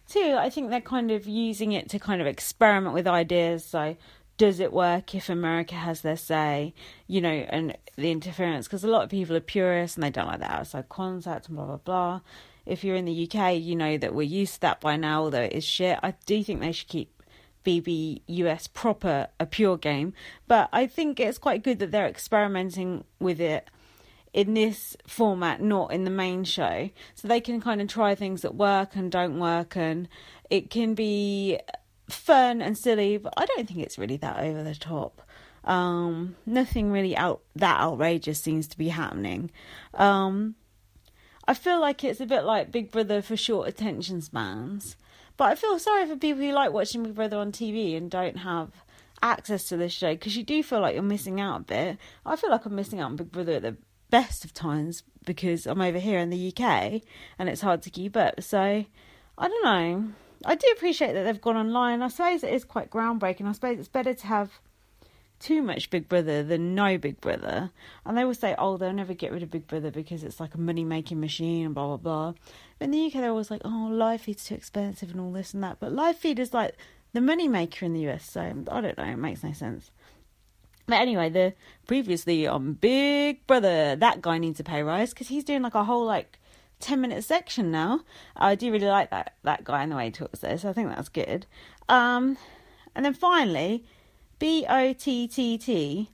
Two, 0.08 0.36
I 0.38 0.48
think 0.48 0.70
they're 0.70 0.80
kind 0.80 1.10
of 1.10 1.26
using 1.26 1.72
it 1.72 1.90
to 1.90 1.98
kind 1.98 2.22
of 2.22 2.26
experiment 2.26 2.94
with 2.94 3.06
ideas. 3.06 3.64
So, 3.66 3.96
does 4.38 4.60
it 4.60 4.72
work 4.72 5.14
if 5.14 5.28
America 5.28 5.74
has 5.74 6.00
their 6.00 6.16
say? 6.16 6.72
You 7.06 7.20
know, 7.20 7.28
and 7.28 7.76
the 7.96 8.10
interference 8.10 8.66
because 8.66 8.84
a 8.84 8.88
lot 8.88 9.02
of 9.02 9.10
people 9.10 9.36
are 9.36 9.40
purists 9.40 9.96
and 9.96 10.04
they 10.04 10.10
don't 10.10 10.28
like 10.28 10.38
the 10.38 10.50
outside 10.50 10.88
contact 10.88 11.48
and 11.48 11.56
blah 11.56 11.66
blah 11.66 11.76
blah 11.76 12.20
if 12.68 12.84
you're 12.84 12.96
in 12.96 13.06
the 13.06 13.28
UK, 13.28 13.58
you 13.58 13.74
know 13.74 13.96
that 13.96 14.14
we're 14.14 14.22
used 14.22 14.54
to 14.54 14.60
that 14.60 14.80
by 14.80 14.96
now, 14.96 15.22
although 15.22 15.42
it 15.42 15.54
is 15.54 15.64
shit. 15.64 15.98
I 16.02 16.14
do 16.26 16.44
think 16.44 16.60
they 16.60 16.72
should 16.72 16.88
keep 16.88 17.22
BBUS 17.64 18.72
proper 18.72 19.28
a 19.40 19.46
pure 19.46 19.76
game, 19.76 20.12
but 20.46 20.68
I 20.72 20.86
think 20.86 21.18
it's 21.18 21.38
quite 21.38 21.64
good 21.64 21.78
that 21.80 21.90
they're 21.90 22.06
experimenting 22.06 23.04
with 23.18 23.40
it 23.40 23.68
in 24.32 24.54
this 24.54 24.96
format, 25.06 25.60
not 25.60 25.92
in 25.92 26.04
the 26.04 26.10
main 26.10 26.44
show, 26.44 26.90
so 27.14 27.26
they 27.26 27.40
can 27.40 27.60
kind 27.60 27.80
of 27.80 27.88
try 27.88 28.14
things 28.14 28.42
that 28.42 28.54
work 28.54 28.94
and 28.94 29.10
don't 29.10 29.38
work, 29.40 29.76
and 29.76 30.08
it 30.50 30.70
can 30.70 30.94
be 30.94 31.58
fun 32.08 32.60
and 32.60 32.76
silly, 32.76 33.16
but 33.16 33.32
I 33.36 33.46
don't 33.46 33.66
think 33.66 33.80
it's 33.80 33.98
really 33.98 34.16
that 34.18 34.38
over 34.38 34.62
the 34.62 34.74
top. 34.74 35.22
Um, 35.64 36.36
nothing 36.46 36.90
really 36.90 37.16
out 37.16 37.42
that 37.56 37.80
outrageous 37.80 38.40
seems 38.40 38.66
to 38.68 38.78
be 38.78 38.88
happening. 38.88 39.50
Um, 39.94 40.54
I 41.48 41.54
feel 41.54 41.80
like 41.80 42.04
it's 42.04 42.20
a 42.20 42.26
bit 42.26 42.44
like 42.44 42.70
Big 42.70 42.90
Brother 42.90 43.22
for 43.22 43.34
short 43.34 43.68
attention 43.68 44.20
spans. 44.20 44.96
But 45.38 45.44
I 45.44 45.54
feel 45.54 45.78
sorry 45.78 46.04
for 46.06 46.16
people 46.16 46.42
who 46.42 46.52
like 46.52 46.72
watching 46.72 47.02
Big 47.02 47.14
Brother 47.14 47.38
on 47.38 47.52
TV 47.52 47.96
and 47.96 48.10
don't 48.10 48.36
have 48.36 48.70
access 49.22 49.64
to 49.70 49.78
this 49.78 49.94
show 49.94 50.12
because 50.12 50.36
you 50.36 50.42
do 50.42 50.62
feel 50.62 50.80
like 50.80 50.92
you're 50.92 51.02
missing 51.02 51.40
out 51.40 51.60
a 51.60 51.64
bit. 51.64 51.98
I 52.26 52.36
feel 52.36 52.50
like 52.50 52.66
I'm 52.66 52.74
missing 52.74 53.00
out 53.00 53.06
on 53.06 53.16
Big 53.16 53.32
Brother 53.32 53.52
at 53.52 53.62
the 53.62 53.76
best 54.10 54.44
of 54.44 54.52
times 54.52 55.04
because 55.24 55.66
I'm 55.66 55.80
over 55.80 55.98
here 55.98 56.18
in 56.18 56.28
the 56.28 56.52
UK 56.52 57.00
and 57.38 57.48
it's 57.48 57.62
hard 57.62 57.80
to 57.84 57.90
keep 57.90 58.14
up. 58.14 58.42
So 58.42 58.84
I 59.38 59.48
don't 59.48 59.64
know. 59.64 60.10
I 60.44 60.54
do 60.54 60.66
appreciate 60.76 61.14
that 61.14 61.24
they've 61.24 61.40
gone 61.40 61.56
online. 61.56 62.02
I 62.02 62.08
suppose 62.08 62.44
it 62.44 62.52
is 62.52 62.64
quite 62.64 62.90
groundbreaking. 62.90 63.46
I 63.46 63.52
suppose 63.52 63.78
it's 63.78 63.88
better 63.88 64.12
to 64.12 64.26
have 64.26 64.60
too 65.38 65.62
much 65.62 65.90
Big 65.90 66.08
Brother 66.08 66.42
than 66.42 66.74
no 66.74 66.98
Big 66.98 67.20
Brother. 67.20 67.70
And 68.04 68.16
they 68.16 68.24
will 68.24 68.34
say, 68.34 68.54
oh, 68.58 68.76
they'll 68.76 68.92
never 68.92 69.14
get 69.14 69.32
rid 69.32 69.42
of 69.42 69.50
Big 69.50 69.66
Brother 69.66 69.90
because 69.90 70.24
it's 70.24 70.40
like 70.40 70.54
a 70.54 70.60
money 70.60 70.84
making 70.84 71.20
machine 71.20 71.66
and 71.66 71.74
blah, 71.74 71.86
blah, 71.86 71.96
blah. 71.96 72.34
But 72.78 72.86
in 72.86 72.90
the 72.90 73.06
UK, 73.06 73.14
they're 73.14 73.30
always 73.30 73.50
like, 73.50 73.62
oh, 73.64 73.88
live 73.90 74.22
feed's 74.22 74.44
too 74.44 74.54
expensive 74.54 75.10
and 75.10 75.20
all 75.20 75.32
this 75.32 75.54
and 75.54 75.62
that. 75.62 75.78
But 75.80 75.92
live 75.92 76.16
feed 76.16 76.38
is 76.38 76.52
like 76.52 76.76
the 77.12 77.20
money 77.20 77.48
maker 77.48 77.84
in 77.84 77.94
the 77.94 78.08
US. 78.08 78.30
So 78.30 78.40
I 78.40 78.80
don't 78.80 78.98
know, 78.98 79.04
it 79.04 79.16
makes 79.16 79.42
no 79.42 79.52
sense. 79.52 79.90
But 80.86 81.00
anyway, 81.00 81.28
the 81.28 81.52
previously 81.86 82.46
on 82.46 82.72
Big 82.72 83.46
Brother, 83.46 83.94
that 83.96 84.22
guy 84.22 84.38
needs 84.38 84.58
a 84.58 84.64
pay 84.64 84.82
rise 84.82 85.10
because 85.10 85.28
he's 85.28 85.44
doing 85.44 85.62
like 85.62 85.74
a 85.74 85.84
whole 85.84 86.06
like 86.06 86.38
10 86.80 87.00
minute 87.00 87.24
section 87.24 87.70
now. 87.70 88.00
I 88.36 88.54
do 88.54 88.72
really 88.72 88.86
like 88.86 89.10
that, 89.10 89.34
that 89.42 89.64
guy 89.64 89.82
and 89.82 89.92
the 89.92 89.96
way 89.96 90.06
he 90.06 90.10
talks 90.10 90.38
there, 90.40 90.56
so 90.56 90.70
I 90.70 90.72
think 90.72 90.88
that's 90.88 91.08
good. 91.08 91.46
Um, 91.88 92.38
and 92.94 93.04
then 93.04 93.14
finally, 93.14 93.84
B 94.38 94.66
O 94.68 94.92
T 94.92 95.26
T 95.26 95.58
T. 95.58 96.10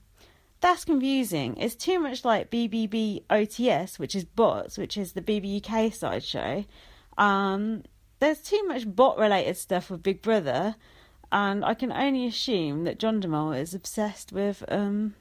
That's 0.61 0.85
confusing. 0.85 1.57
It's 1.59 1.75
too 1.75 1.99
much 1.99 2.25
like 2.25 2.51
BBB 2.51 3.25
OTS, 3.29 3.99
which 3.99 4.15
is 4.15 4.25
bots, 4.25 4.79
which 4.79 4.97
is 4.97 5.13
the 5.13 5.21
BBUK 5.21 5.95
sideshow. 5.95 6.65
Um, 7.19 7.83
there's 8.19 8.41
too 8.41 8.63
much 8.67 8.95
bot 8.95 9.19
related 9.19 9.59
stuff 9.59 9.91
with 9.91 10.03
Big 10.03 10.23
Brother, 10.23 10.77
and 11.31 11.65
I 11.65 11.75
can 11.75 11.93
only 11.93 12.27
assume 12.27 12.85
that 12.85 12.99
John 12.99 13.21
DeMol 13.21 13.59
is 13.59 13.75
obsessed 13.75 14.33
with 14.33 14.65
um, 14.69 15.15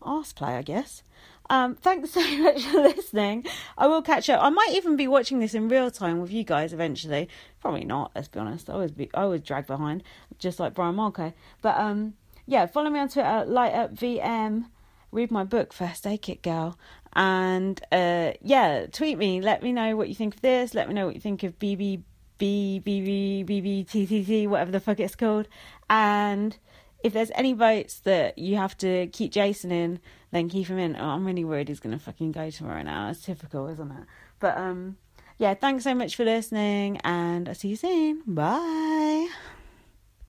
arse 0.00 0.32
play, 0.32 0.54
I 0.54 0.62
guess. 0.62 1.02
Um, 1.50 1.74
thanks 1.74 2.10
so 2.12 2.20
much 2.38 2.62
for 2.64 2.80
listening. 2.80 3.46
I 3.76 3.86
will 3.86 4.02
catch 4.02 4.28
up. 4.30 4.42
I 4.42 4.50
might 4.50 4.70
even 4.74 4.96
be 4.96 5.08
watching 5.08 5.38
this 5.38 5.54
in 5.54 5.68
real 5.68 5.90
time 5.90 6.20
with 6.20 6.30
you 6.30 6.44
guys 6.44 6.72
eventually. 6.72 7.28
Probably 7.60 7.84
not. 7.84 8.12
Let's 8.14 8.28
be 8.28 8.38
honest. 8.38 8.70
I 8.70 8.74
always 8.74 8.92
be. 8.92 9.10
I 9.14 9.22
always 9.22 9.40
drag 9.40 9.66
behind, 9.66 10.02
just 10.38 10.60
like 10.60 10.74
Brian 10.74 10.94
Marco. 10.94 11.32
But 11.62 11.76
um, 11.78 12.14
yeah. 12.48 12.66
Follow 12.66 12.90
me 12.90 12.98
on 12.98 13.08
Twitter. 13.08 13.44
Light 13.46 13.74
up 13.74 13.94
VM. 13.94 14.66
Read 15.12 15.30
my 15.30 15.44
book, 15.44 15.72
First 15.72 16.06
Aid 16.06 16.22
Kit 16.22 16.42
Girl. 16.42 16.78
And 17.12 17.80
uh, 17.92 18.32
yeah, 18.42 18.86
tweet 18.86 19.18
me. 19.18 19.40
Let 19.40 19.62
me 19.62 19.72
know 19.72 19.96
what 19.96 20.08
you 20.08 20.14
think 20.14 20.34
of 20.34 20.40
this. 20.40 20.74
Let 20.74 20.88
me 20.88 20.94
know 20.94 21.06
what 21.06 21.14
you 21.14 21.20
think 21.20 21.44
of 21.44 21.58
BB. 21.58 22.02
B 22.38 22.78
B 22.78 23.00
B 23.00 23.42
B 23.42 23.60
B 23.60 23.84
T 23.84 24.06
T 24.06 24.24
T 24.24 24.46
whatever 24.46 24.70
the 24.70 24.80
fuck 24.80 25.00
it's 25.00 25.16
called, 25.16 25.48
and 25.90 26.56
if 27.02 27.12
there's 27.12 27.30
any 27.34 27.52
votes 27.52 28.00
that 28.00 28.38
you 28.38 28.56
have 28.56 28.76
to 28.78 29.08
keep 29.08 29.32
Jason 29.32 29.70
in, 29.70 30.00
then 30.30 30.48
keep 30.48 30.68
him 30.68 30.78
in. 30.78 30.96
Oh, 30.96 31.08
I'm 31.08 31.26
really 31.26 31.44
worried 31.44 31.68
he's 31.68 31.80
gonna 31.80 31.98
fucking 31.98 32.32
go 32.32 32.50
tomorrow 32.50 32.82
now. 32.82 33.10
It's 33.10 33.24
typical, 33.24 33.66
isn't 33.68 33.90
it? 33.90 34.04
But 34.40 34.56
um, 34.56 34.96
yeah, 35.36 35.54
thanks 35.54 35.84
so 35.84 35.94
much 35.94 36.16
for 36.16 36.24
listening, 36.24 36.98
and 36.98 37.48
I'll 37.48 37.54
see 37.54 37.68
you 37.68 37.76
soon. 37.76 38.22
Bye. 38.26 39.28